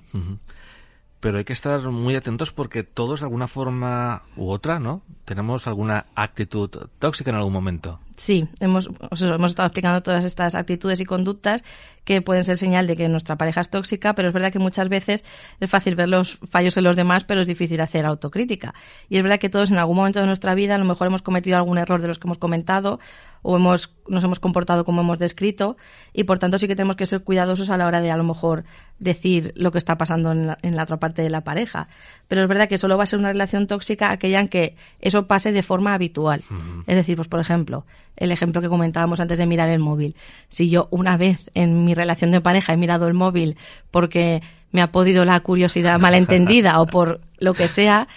Pero 1.20 1.38
hay 1.38 1.44
que 1.44 1.52
estar 1.52 1.80
muy 1.90 2.14
atentos 2.14 2.52
porque 2.52 2.82
todos 2.82 3.20
de 3.20 3.26
alguna 3.26 3.48
forma 3.48 4.22
u 4.36 4.50
otra, 4.50 4.78
¿no? 4.78 5.02
Tenemos 5.24 5.66
alguna 5.66 6.06
actitud 6.14 6.70
tóxica 6.98 7.30
en 7.30 7.36
algún 7.36 7.52
momento. 7.52 8.00
Sí, 8.16 8.48
hemos, 8.60 8.86
hemos 8.86 9.50
estado 9.50 9.66
explicando 9.66 10.02
todas 10.02 10.24
estas 10.24 10.54
actitudes 10.54 11.00
y 11.00 11.04
conductas 11.04 11.62
que 12.06 12.22
pueden 12.22 12.44
ser 12.44 12.56
señal 12.56 12.86
de 12.86 12.96
que 12.96 13.08
nuestra 13.08 13.34
pareja 13.36 13.60
es 13.60 13.68
tóxica, 13.68 14.14
pero 14.14 14.28
es 14.28 14.34
verdad 14.34 14.52
que 14.52 14.60
muchas 14.60 14.88
veces 14.88 15.24
es 15.58 15.68
fácil 15.68 15.96
ver 15.96 16.08
los 16.08 16.38
fallos 16.48 16.76
en 16.76 16.84
los 16.84 16.94
demás, 16.94 17.24
pero 17.24 17.40
es 17.40 17.48
difícil 17.48 17.80
hacer 17.80 18.06
autocrítica. 18.06 18.74
Y 19.08 19.16
es 19.16 19.24
verdad 19.24 19.40
que 19.40 19.48
todos 19.48 19.72
en 19.72 19.78
algún 19.78 19.96
momento 19.96 20.20
de 20.20 20.26
nuestra 20.26 20.54
vida 20.54 20.76
a 20.76 20.78
lo 20.78 20.84
mejor 20.84 21.08
hemos 21.08 21.22
cometido 21.22 21.56
algún 21.56 21.78
error 21.78 22.00
de 22.00 22.06
los 22.06 22.20
que 22.20 22.28
hemos 22.28 22.38
comentado 22.38 23.00
o 23.42 23.56
hemos, 23.56 23.92
nos 24.06 24.22
hemos 24.22 24.38
comportado 24.38 24.84
como 24.84 25.00
hemos 25.00 25.18
descrito 25.18 25.76
y 26.12 26.24
por 26.24 26.38
tanto 26.38 26.58
sí 26.58 26.68
que 26.68 26.76
tenemos 26.76 26.94
que 26.94 27.06
ser 27.06 27.22
cuidadosos 27.22 27.70
a 27.70 27.76
la 27.76 27.86
hora 27.86 28.00
de 28.00 28.12
a 28.12 28.16
lo 28.16 28.24
mejor 28.24 28.64
decir 29.00 29.52
lo 29.56 29.72
que 29.72 29.78
está 29.78 29.98
pasando 29.98 30.30
en 30.30 30.46
la, 30.46 30.58
en 30.62 30.76
la 30.76 30.84
otra 30.84 30.98
parte 30.98 31.22
de 31.22 31.30
la 31.30 31.42
pareja. 31.42 31.88
Pero 32.28 32.42
es 32.42 32.48
verdad 32.48 32.68
que 32.68 32.78
solo 32.78 32.96
va 32.96 33.02
a 33.02 33.06
ser 33.06 33.18
una 33.18 33.32
relación 33.32 33.66
tóxica 33.66 34.12
aquella 34.12 34.40
en 34.40 34.48
que 34.48 34.76
eso 35.00 35.26
pase 35.26 35.50
de 35.50 35.62
forma 35.62 35.92
habitual. 35.92 36.42
Es 36.86 36.94
decir, 36.94 37.16
pues 37.16 37.26
por 37.26 37.40
ejemplo, 37.40 37.84
el 38.16 38.32
ejemplo 38.32 38.60
que 38.60 38.68
comentábamos 38.68 39.20
antes 39.20 39.38
de 39.38 39.46
mirar 39.46 39.68
el 39.68 39.78
móvil. 39.78 40.16
Si 40.48 40.68
yo 40.68 40.88
una 40.90 41.16
vez 41.16 41.50
en 41.54 41.84
mi 41.84 41.94
relación 41.94 42.30
de 42.30 42.40
pareja 42.40 42.72
he 42.72 42.76
mirado 42.76 43.06
el 43.06 43.14
móvil 43.14 43.56
porque 43.90 44.42
me 44.72 44.82
ha 44.82 44.92
podido 44.92 45.24
la 45.24 45.40
curiosidad 45.40 46.00
malentendida 46.00 46.80
o 46.80 46.86
por 46.86 47.20
lo 47.38 47.54
que 47.54 47.68
sea, 47.68 48.08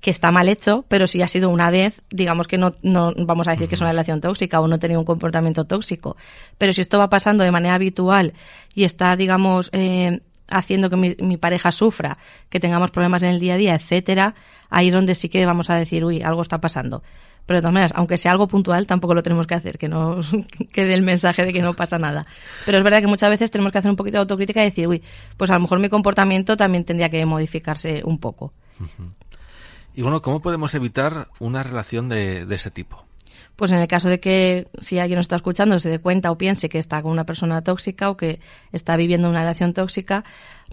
que 0.00 0.10
está 0.10 0.30
mal 0.30 0.48
hecho, 0.48 0.84
pero 0.88 1.06
si 1.06 1.22
ha 1.22 1.28
sido 1.28 1.50
una 1.50 1.70
vez, 1.70 2.02
digamos 2.10 2.46
que 2.46 2.56
no, 2.56 2.72
no 2.82 3.12
vamos 3.16 3.48
a 3.48 3.52
decir 3.52 3.68
que 3.68 3.74
es 3.74 3.80
una 3.80 3.90
relación 3.90 4.20
tóxica 4.20 4.60
o 4.60 4.68
no 4.68 4.76
he 4.76 4.78
tenido 4.78 5.00
un 5.00 5.06
comportamiento 5.06 5.64
tóxico. 5.64 6.16
Pero 6.56 6.72
si 6.72 6.80
esto 6.80 6.98
va 6.98 7.10
pasando 7.10 7.42
de 7.42 7.50
manera 7.50 7.74
habitual 7.74 8.32
y 8.74 8.84
está, 8.84 9.16
digamos, 9.16 9.70
eh, 9.72 10.20
haciendo 10.48 10.88
que 10.88 10.96
mi, 10.96 11.16
mi, 11.18 11.36
pareja 11.36 11.72
sufra, 11.72 12.16
que 12.48 12.60
tengamos 12.60 12.90
problemas 12.90 13.22
en 13.22 13.30
el 13.30 13.40
día 13.40 13.54
a 13.54 13.56
día, 13.56 13.74
etcétera, 13.74 14.34
ahí 14.70 14.88
es 14.88 14.94
donde 14.94 15.14
sí 15.14 15.28
que 15.28 15.44
vamos 15.44 15.68
a 15.68 15.74
decir, 15.74 16.04
uy, 16.04 16.22
algo 16.22 16.42
está 16.42 16.60
pasando. 16.60 17.02
Pero 17.48 17.56
de 17.56 17.62
todas 17.62 17.72
maneras, 17.72 17.92
aunque 17.94 18.18
sea 18.18 18.32
algo 18.32 18.46
puntual, 18.46 18.86
tampoco 18.86 19.14
lo 19.14 19.22
tenemos 19.22 19.46
que 19.46 19.54
hacer, 19.54 19.78
que 19.78 19.88
no 19.88 20.20
quede 20.70 20.92
el 20.92 21.00
mensaje 21.00 21.46
de 21.46 21.52
que 21.54 21.62
no 21.62 21.72
pasa 21.72 21.98
nada. 21.98 22.26
Pero 22.66 22.76
es 22.76 22.84
verdad 22.84 23.00
que 23.00 23.06
muchas 23.06 23.30
veces 23.30 23.50
tenemos 23.50 23.72
que 23.72 23.78
hacer 23.78 23.90
un 23.90 23.96
poquito 23.96 24.18
de 24.18 24.20
autocrítica 24.20 24.60
y 24.60 24.66
decir, 24.66 24.86
uy, 24.86 25.02
pues 25.38 25.50
a 25.50 25.54
lo 25.54 25.60
mejor 25.60 25.80
mi 25.80 25.88
comportamiento 25.88 26.58
también 26.58 26.84
tendría 26.84 27.08
que 27.08 27.24
modificarse 27.24 28.02
un 28.04 28.18
poco. 28.18 28.52
Uh 28.78 28.84
-huh. 28.84 29.12
Y 29.94 30.02
bueno, 30.02 30.20
¿cómo 30.20 30.42
podemos 30.42 30.74
evitar 30.74 31.28
una 31.38 31.62
relación 31.62 32.10
de, 32.10 32.44
de, 32.44 32.54
ese 32.54 32.70
tipo? 32.70 33.06
Pues 33.56 33.70
en 33.70 33.78
el 33.78 33.88
caso 33.88 34.10
de 34.10 34.20
que 34.20 34.68
si 34.82 34.98
alguien 34.98 35.16
nos 35.16 35.24
está 35.24 35.36
escuchando 35.36 35.78
se 35.78 35.88
dé 35.88 36.00
cuenta 36.00 36.30
o 36.30 36.36
piense 36.36 36.68
que 36.68 36.78
está 36.78 37.00
con 37.00 37.12
una 37.12 37.24
persona 37.24 37.62
tóxica 37.62 38.10
o 38.10 38.18
que 38.18 38.40
está 38.72 38.94
viviendo 38.98 39.30
una 39.30 39.40
relación 39.40 39.72
tóxica, 39.72 40.22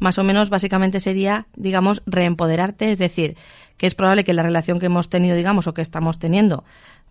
más 0.02 0.18
o 0.18 0.26
menos 0.26 0.50
básicamente 0.50 1.00
sería, 1.00 1.48
digamos, 1.56 2.04
reempoderarte, 2.06 2.92
es 2.92 2.98
decir, 2.98 3.38
que 3.78 3.88
es 3.88 3.96
probable 3.96 4.24
que 4.24 4.34
la 4.34 4.44
relación 4.44 4.80
que 4.80 4.86
hemos 4.88 5.10
tenido, 5.10 5.36
digamos, 5.36 5.68
o 5.68 5.74
que 5.74 5.82
estamos 5.82 6.20
teniendo, 6.20 6.64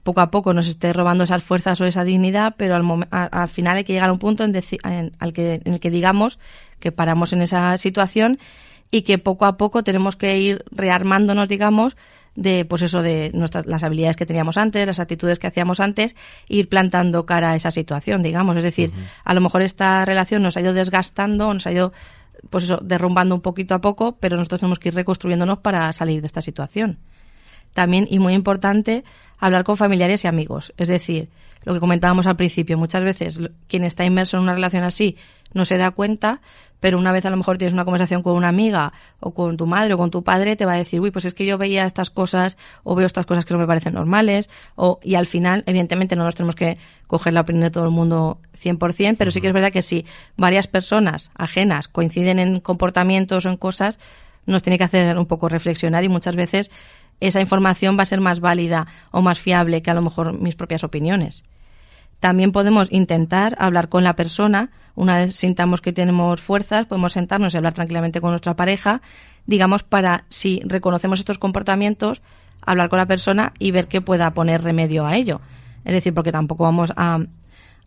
poco 0.02 0.20
a 0.20 0.30
poco 0.30 0.52
nos 0.52 0.66
esté 0.68 0.92
robando 0.92 1.24
esas 1.24 1.42
fuerzas 1.42 1.80
o 1.80 1.86
esa 1.86 2.04
dignidad, 2.04 2.54
pero 2.56 2.76
al, 2.76 3.06
al, 3.10 3.28
al 3.30 3.48
final 3.48 3.78
hay 3.78 3.84
que 3.84 3.94
llegar 3.94 4.10
a 4.10 4.12
un 4.12 4.18
punto 4.18 4.44
en, 4.44 4.54
en, 4.84 5.12
al 5.18 5.32
que, 5.32 5.60
en 5.64 5.72
el 5.74 5.80
que 5.80 5.90
digamos 5.90 6.38
que 6.78 6.92
paramos 6.92 7.32
en 7.32 7.42
esa 7.42 7.76
situación 7.78 8.38
y 8.90 9.02
que 9.02 9.18
poco 9.18 9.46
a 9.46 9.56
poco 9.56 9.82
tenemos 9.82 10.14
que 10.14 10.36
ir 10.38 10.64
rearmándonos, 10.70 11.48
digamos, 11.48 11.96
de 12.36 12.64
pues 12.64 12.82
eso 12.82 13.00
de 13.00 13.30
nuestras 13.32 13.66
las 13.66 13.82
habilidades 13.82 14.16
que 14.16 14.26
teníamos 14.26 14.56
antes, 14.56 14.86
las 14.86 15.00
actitudes 15.00 15.38
que 15.38 15.46
hacíamos 15.46 15.80
antes, 15.80 16.14
ir 16.48 16.68
plantando 16.68 17.26
cara 17.26 17.52
a 17.52 17.56
esa 17.56 17.70
situación, 17.70 18.22
digamos, 18.22 18.56
es 18.56 18.62
decir, 18.62 18.90
uh 18.90 18.92
-huh. 18.98 19.06
a 19.24 19.34
lo 19.34 19.40
mejor 19.40 19.62
esta 19.62 20.04
relación 20.04 20.42
nos 20.42 20.56
ha 20.56 20.60
ido 20.60 20.72
desgastando, 20.72 21.52
nos 21.54 21.66
ha 21.66 21.72
ido 21.72 21.92
pues 22.50 22.64
eso 22.64 22.78
derrumbando 22.82 23.34
un 23.34 23.40
poquito 23.40 23.74
a 23.74 23.80
poco, 23.80 24.16
pero 24.20 24.36
nosotros 24.36 24.60
tenemos 24.60 24.78
que 24.78 24.88
ir 24.88 24.94
reconstruyéndonos 24.94 25.58
para 25.58 25.92
salir 25.92 26.20
de 26.20 26.26
esta 26.26 26.40
situación. 26.40 26.98
También 27.72 28.06
y 28.08 28.18
muy 28.18 28.34
importante 28.34 29.04
hablar 29.38 29.64
con 29.64 29.76
familiares 29.76 30.24
y 30.24 30.28
amigos, 30.28 30.72
es 30.76 30.88
decir, 30.88 31.28
lo 31.64 31.74
que 31.74 31.80
comentábamos 31.80 32.26
al 32.26 32.36
principio, 32.36 32.78
muchas 32.78 33.02
veces 33.02 33.40
quien 33.68 33.84
está 33.84 34.04
inmerso 34.04 34.36
en 34.36 34.44
una 34.44 34.54
relación 34.54 34.84
así 34.84 35.16
no 35.54 35.64
se 35.64 35.78
da 35.78 35.92
cuenta, 35.92 36.40
pero 36.80 36.98
una 36.98 37.12
vez 37.12 37.24
a 37.24 37.30
lo 37.30 37.36
mejor 37.36 37.56
tienes 37.56 37.72
una 37.72 37.84
conversación 37.84 38.22
con 38.22 38.36
una 38.36 38.48
amiga 38.48 38.92
o 39.20 39.32
con 39.32 39.56
tu 39.56 39.66
madre 39.66 39.94
o 39.94 39.96
con 39.96 40.10
tu 40.10 40.22
padre, 40.22 40.56
te 40.56 40.66
va 40.66 40.74
a 40.74 40.76
decir, 40.76 41.00
uy, 41.00 41.10
pues 41.10 41.24
es 41.24 41.32
que 41.32 41.46
yo 41.46 41.56
veía 41.56 41.86
estas 41.86 42.10
cosas 42.10 42.58
o 42.82 42.94
veo 42.94 43.06
estas 43.06 43.24
cosas 43.24 43.44
que 43.44 43.54
no 43.54 43.60
me 43.60 43.66
parecen 43.66 43.94
normales, 43.94 44.50
o, 44.74 44.98
y 45.02 45.14
al 45.14 45.26
final, 45.26 45.62
evidentemente, 45.66 46.16
no 46.16 46.24
nos 46.24 46.34
tenemos 46.34 46.56
que 46.56 46.76
coger 47.06 47.32
la 47.32 47.42
opinión 47.42 47.62
de 47.62 47.70
todo 47.70 47.84
el 47.84 47.90
mundo 47.90 48.38
100%, 48.62 49.16
pero 49.16 49.30
sí 49.30 49.40
que 49.40 49.46
es 49.46 49.54
verdad 49.54 49.72
que 49.72 49.82
si 49.82 50.04
varias 50.36 50.66
personas 50.66 51.30
ajenas 51.34 51.88
coinciden 51.88 52.38
en 52.38 52.60
comportamientos 52.60 53.46
o 53.46 53.48
en 53.48 53.56
cosas, 53.56 53.98
nos 54.44 54.62
tiene 54.62 54.76
que 54.76 54.84
hacer 54.84 55.16
un 55.16 55.26
poco 55.26 55.48
reflexionar 55.48 56.04
y 56.04 56.08
muchas 56.08 56.36
veces 56.36 56.70
esa 57.20 57.40
información 57.40 57.96
va 57.96 58.02
a 58.02 58.06
ser 58.06 58.20
más 58.20 58.40
válida 58.40 58.86
o 59.10 59.22
más 59.22 59.38
fiable 59.38 59.82
que 59.82 59.90
a 59.90 59.94
lo 59.94 60.02
mejor 60.02 60.38
mis 60.38 60.56
propias 60.56 60.84
opiniones. 60.84 61.44
También 62.24 62.52
podemos 62.52 62.90
intentar 62.90 63.54
hablar 63.58 63.90
con 63.90 64.02
la 64.02 64.16
persona, 64.16 64.70
una 64.94 65.18
vez 65.18 65.36
sintamos 65.36 65.82
que 65.82 65.92
tenemos 65.92 66.40
fuerzas, 66.40 66.86
podemos 66.86 67.12
sentarnos 67.12 67.52
y 67.52 67.58
hablar 67.58 67.74
tranquilamente 67.74 68.22
con 68.22 68.30
nuestra 68.30 68.56
pareja, 68.56 69.02
digamos, 69.44 69.82
para 69.82 70.24
si 70.30 70.62
reconocemos 70.64 71.18
estos 71.18 71.38
comportamientos, 71.38 72.22
hablar 72.62 72.88
con 72.88 72.98
la 72.98 73.04
persona 73.04 73.52
y 73.58 73.72
ver 73.72 73.88
que 73.88 74.00
pueda 74.00 74.30
poner 74.30 74.62
remedio 74.62 75.04
a 75.04 75.16
ello. 75.16 75.42
Es 75.84 75.92
decir, 75.92 76.14
porque 76.14 76.32
tampoco 76.32 76.64
vamos 76.64 76.94
a, 76.96 77.18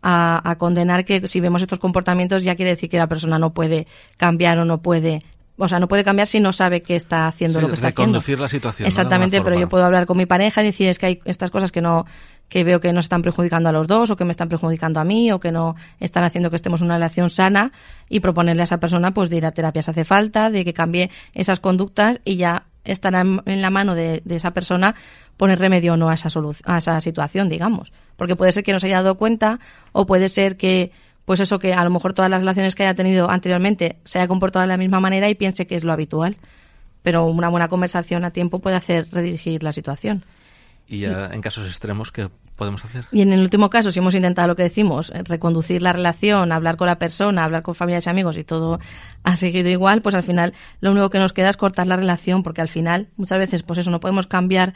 a, 0.02 0.50
a, 0.50 0.54
condenar 0.56 1.04
que 1.04 1.26
si 1.26 1.40
vemos 1.40 1.60
estos 1.60 1.80
comportamientos 1.80 2.44
ya 2.44 2.54
quiere 2.54 2.70
decir 2.70 2.88
que 2.88 2.98
la 2.98 3.08
persona 3.08 3.40
no 3.40 3.52
puede 3.52 3.88
cambiar 4.18 4.60
o 4.60 4.64
no 4.64 4.78
puede 4.82 5.24
o 5.60 5.66
sea, 5.66 5.80
no 5.80 5.88
puede 5.88 6.04
cambiar 6.04 6.28
si 6.28 6.38
no 6.38 6.52
sabe 6.52 6.82
que 6.82 6.94
está 6.94 7.26
haciendo 7.26 7.58
sí, 7.58 7.62
lo 7.62 7.68
que 7.68 7.74
está 7.74 7.88
haciendo. 7.88 8.20
la 8.40 8.48
situación. 8.48 8.86
Exactamente, 8.86 9.38
¿no? 9.38 9.44
pero 9.44 9.58
yo 9.58 9.68
puedo 9.68 9.84
hablar 9.84 10.06
con 10.06 10.16
mi 10.16 10.24
pareja 10.24 10.62
y 10.62 10.66
decir 10.66 10.88
es 10.88 11.00
que 11.00 11.06
hay 11.06 11.20
estas 11.24 11.50
cosas 11.50 11.72
que 11.72 11.80
no 11.80 12.06
que 12.48 12.64
veo 12.64 12.80
que 12.80 12.92
nos 12.92 13.04
están 13.06 13.22
perjudicando 13.22 13.68
a 13.68 13.72
los 13.72 13.86
dos 13.86 14.10
o 14.10 14.16
que 14.16 14.24
me 14.24 14.30
están 14.30 14.48
perjudicando 14.48 15.00
a 15.00 15.04
mí 15.04 15.30
o 15.32 15.40
que 15.40 15.52
no 15.52 15.76
están 16.00 16.24
haciendo 16.24 16.50
que 16.50 16.56
estemos 16.56 16.80
en 16.80 16.86
una 16.86 16.94
relación 16.94 17.30
sana 17.30 17.72
y 18.08 18.20
proponerle 18.20 18.62
a 18.62 18.64
esa 18.64 18.80
persona 18.80 19.12
pues 19.12 19.30
de 19.30 19.36
ir 19.36 19.46
a 19.46 19.52
terapia 19.52 19.82
si 19.82 19.90
hace 19.90 20.04
falta, 20.04 20.50
de 20.50 20.64
que 20.64 20.72
cambie 20.72 21.10
esas 21.34 21.60
conductas 21.60 22.20
y 22.24 22.36
ya 22.36 22.64
estará 22.84 23.20
en 23.20 23.62
la 23.62 23.70
mano 23.70 23.94
de, 23.94 24.22
esa 24.30 24.52
persona 24.52 24.94
poner 25.36 25.58
remedio 25.58 25.92
o 25.92 25.96
no 25.96 26.08
a 26.08 26.14
esa, 26.14 26.30
a 26.64 26.78
esa 26.78 27.00
situación, 27.00 27.48
digamos. 27.48 27.92
Porque 28.16 28.34
puede 28.34 28.52
ser 28.52 28.64
que 28.64 28.72
no 28.72 28.80
se 28.80 28.86
haya 28.86 29.02
dado 29.02 29.16
cuenta 29.16 29.60
o 29.92 30.06
puede 30.06 30.28
ser 30.28 30.56
que 30.56 30.90
pues 31.24 31.40
eso 31.40 31.58
que 31.58 31.74
a 31.74 31.84
lo 31.84 31.90
mejor 31.90 32.14
todas 32.14 32.30
las 32.30 32.40
relaciones 32.40 32.74
que 32.74 32.84
haya 32.84 32.94
tenido 32.94 33.30
anteriormente 33.30 33.98
se 34.04 34.18
haya 34.18 34.26
comportado 34.26 34.62
de 34.62 34.68
la 34.68 34.78
misma 34.78 34.98
manera 34.98 35.28
y 35.28 35.34
piense 35.34 35.66
que 35.66 35.76
es 35.76 35.84
lo 35.84 35.92
habitual. 35.92 36.38
Pero 37.02 37.26
una 37.26 37.50
buena 37.50 37.68
conversación 37.68 38.24
a 38.24 38.30
tiempo 38.30 38.60
puede 38.60 38.76
hacer 38.76 39.08
redirigir 39.12 39.62
la 39.62 39.72
situación. 39.72 40.24
Y 40.88 41.00
ya 41.00 41.26
en 41.32 41.42
casos 41.42 41.68
extremos, 41.68 42.10
¿qué 42.10 42.30
podemos 42.56 42.84
hacer? 42.84 43.04
Y 43.12 43.20
en 43.20 43.32
el 43.32 43.40
último 43.40 43.68
caso, 43.68 43.90
si 43.90 43.98
hemos 43.98 44.14
intentado 44.14 44.48
lo 44.48 44.56
que 44.56 44.62
decimos, 44.62 45.12
reconducir 45.24 45.82
la 45.82 45.92
relación, 45.92 46.50
hablar 46.50 46.76
con 46.76 46.86
la 46.86 46.98
persona, 46.98 47.44
hablar 47.44 47.62
con 47.62 47.74
familiares 47.74 48.06
y 48.06 48.10
amigos 48.10 48.36
y 48.38 48.44
todo 48.44 48.80
ha 49.22 49.36
seguido 49.36 49.68
igual, 49.68 50.00
pues 50.00 50.14
al 50.14 50.22
final 50.22 50.54
lo 50.80 50.90
único 50.90 51.10
que 51.10 51.18
nos 51.18 51.34
queda 51.34 51.50
es 51.50 51.58
cortar 51.58 51.86
la 51.86 51.96
relación, 51.96 52.42
porque 52.42 52.62
al 52.62 52.68
final 52.68 53.08
muchas 53.16 53.38
veces, 53.38 53.62
pues 53.62 53.78
eso, 53.78 53.90
no 53.90 54.00
podemos 54.00 54.26
cambiar 54.26 54.72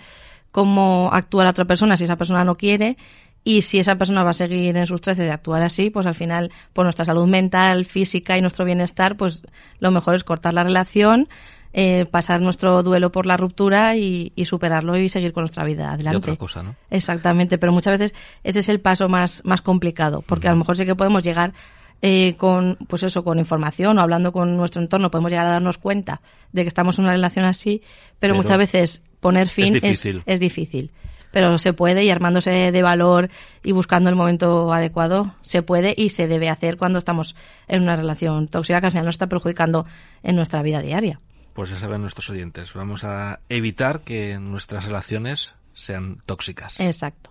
cómo 0.50 1.08
actúa 1.12 1.44
la 1.44 1.50
otra 1.50 1.64
persona 1.64 1.96
si 1.96 2.04
esa 2.04 2.16
persona 2.16 2.44
no 2.44 2.56
quiere 2.56 2.98
y 3.42 3.62
si 3.62 3.78
esa 3.78 3.96
persona 3.96 4.22
va 4.22 4.30
a 4.30 4.34
seguir 4.34 4.76
en 4.76 4.86
sus 4.86 5.00
trece 5.00 5.24
de 5.24 5.32
actuar 5.32 5.62
así, 5.62 5.90
pues 5.90 6.06
al 6.06 6.14
final, 6.14 6.52
por 6.72 6.84
nuestra 6.84 7.04
salud 7.04 7.26
mental, 7.26 7.86
física 7.86 8.38
y 8.38 8.40
nuestro 8.40 8.64
bienestar, 8.64 9.16
pues 9.16 9.42
lo 9.80 9.90
mejor 9.90 10.14
es 10.14 10.24
cortar 10.24 10.54
la 10.54 10.62
relación, 10.62 11.28
eh, 11.72 12.06
pasar 12.06 12.40
nuestro 12.40 12.82
duelo 12.82 13.10
por 13.10 13.26
la 13.26 13.36
ruptura 13.36 13.96
y, 13.96 14.32
y, 14.36 14.44
superarlo 14.44 14.96
y 14.98 15.08
seguir 15.08 15.32
con 15.32 15.42
nuestra 15.42 15.64
vida 15.64 15.92
adelante. 15.92 16.16
Y 16.16 16.32
otra 16.32 16.36
cosa, 16.36 16.62
¿no? 16.62 16.76
Exactamente, 16.90 17.58
pero 17.58 17.72
muchas 17.72 17.98
veces 17.98 18.14
ese 18.44 18.60
es 18.60 18.68
el 18.68 18.80
paso 18.80 19.08
más, 19.08 19.42
más 19.44 19.62
complicado, 19.62 20.22
porque 20.26 20.48
a 20.48 20.50
lo 20.50 20.58
mejor 20.58 20.76
sí 20.76 20.84
que 20.84 20.94
podemos 20.94 21.22
llegar 21.22 21.54
eh, 22.02 22.34
con, 22.36 22.76
pues 22.88 23.04
eso, 23.04 23.24
con 23.24 23.38
información 23.38 23.98
o 23.98 24.02
hablando 24.02 24.32
con 24.32 24.56
nuestro 24.56 24.82
entorno, 24.82 25.10
podemos 25.10 25.30
llegar 25.30 25.46
a 25.46 25.50
darnos 25.50 25.78
cuenta 25.78 26.20
de 26.52 26.62
que 26.62 26.68
estamos 26.68 26.98
en 26.98 27.04
una 27.04 27.12
relación 27.12 27.44
así, 27.44 27.80
pero, 28.18 28.32
pero 28.32 28.34
muchas 28.34 28.58
veces 28.58 29.02
poner 29.20 29.48
fin 29.48 29.76
es 29.76 29.82
difícil. 29.82 30.16
Es, 30.18 30.24
es 30.26 30.40
difícil 30.40 30.90
pero 31.32 31.58
se 31.58 31.72
puede 31.72 32.04
y 32.04 32.10
armándose 32.10 32.70
de 32.70 32.82
valor 32.82 33.30
y 33.64 33.72
buscando 33.72 34.10
el 34.10 34.16
momento 34.16 34.72
adecuado, 34.72 35.34
se 35.42 35.62
puede 35.62 35.94
y 35.96 36.10
se 36.10 36.28
debe 36.28 36.48
hacer 36.48 36.76
cuando 36.76 36.98
estamos 36.98 37.34
en 37.66 37.82
una 37.82 37.96
relación 37.96 38.46
tóxica 38.46 38.80
que 38.80 38.86
al 38.86 38.92
final 38.92 39.06
nos 39.06 39.14
está 39.14 39.26
perjudicando 39.26 39.86
en 40.22 40.36
nuestra 40.36 40.62
vida 40.62 40.80
diaria. 40.82 41.20
Pues 41.54 41.70
ya 41.70 41.76
saben 41.76 42.00
nuestros 42.00 42.30
oyentes, 42.30 42.74
vamos 42.74 43.04
a 43.04 43.40
evitar 43.48 44.00
que 44.00 44.38
nuestras 44.38 44.86
relaciones 44.86 45.54
sean 45.74 46.22
tóxicas. 46.26 46.80
Exacto. 46.80 47.30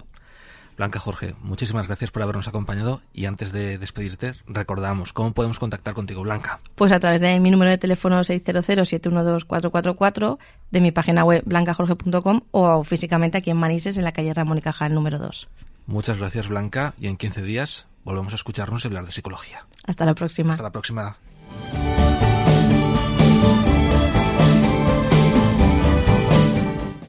Blanca 0.78 1.00
Jorge, 1.00 1.36
muchísimas 1.42 1.88
gracias 1.88 2.12
por 2.12 2.22
habernos 2.24 2.48
acompañado 2.48 3.02
y 3.14 3.26
antes 3.26 3.52
de 3.52 3.78
despedirte, 3.78 4.34
recordamos 4.48 5.12
cómo 5.14 5.32
podemos 5.32 5.60
contactar 5.60 5.94
contigo, 5.94 6.24
Blanca. 6.24 6.60
Pues 6.76 6.92
a 6.92 7.00
través 7.00 7.22
de 7.22 7.40
mi 7.40 7.52
número 7.52 7.70
de 7.70 7.78
teléfono 7.78 8.20
600-712-444, 8.22 10.40
de 10.72 10.82
mi 10.82 10.92
página 10.92 11.24
web 11.24 11.44
blancajorge.com 11.46 12.42
o 12.52 12.84
físicamente 12.84 13.38
aquí 13.38 13.52
en 13.52 13.58
Manises, 13.58 13.98
en 13.98 14.06
la 14.06 14.12
calle 14.12 14.34
Ramón 14.34 14.58
y 14.58 14.62
Cajal 14.62 14.94
número 14.94 15.20
2. 15.20 15.48
Muchas 15.86 16.18
gracias, 16.18 16.48
Blanca, 16.48 16.96
y 17.00 17.06
en 17.08 17.18
15 17.18 17.44
días 17.44 17.86
volvemos 18.04 18.34
a 18.34 18.38
escucharnos 18.38 18.84
y 18.84 18.88
hablar 18.88 19.06
de 19.06 19.12
psicología. 19.12 19.68
Hasta 19.86 20.06
la 20.06 20.16
próxima. 20.16 20.52
Hasta 20.52 20.64
la 20.64 20.72
próxima. 20.72 21.18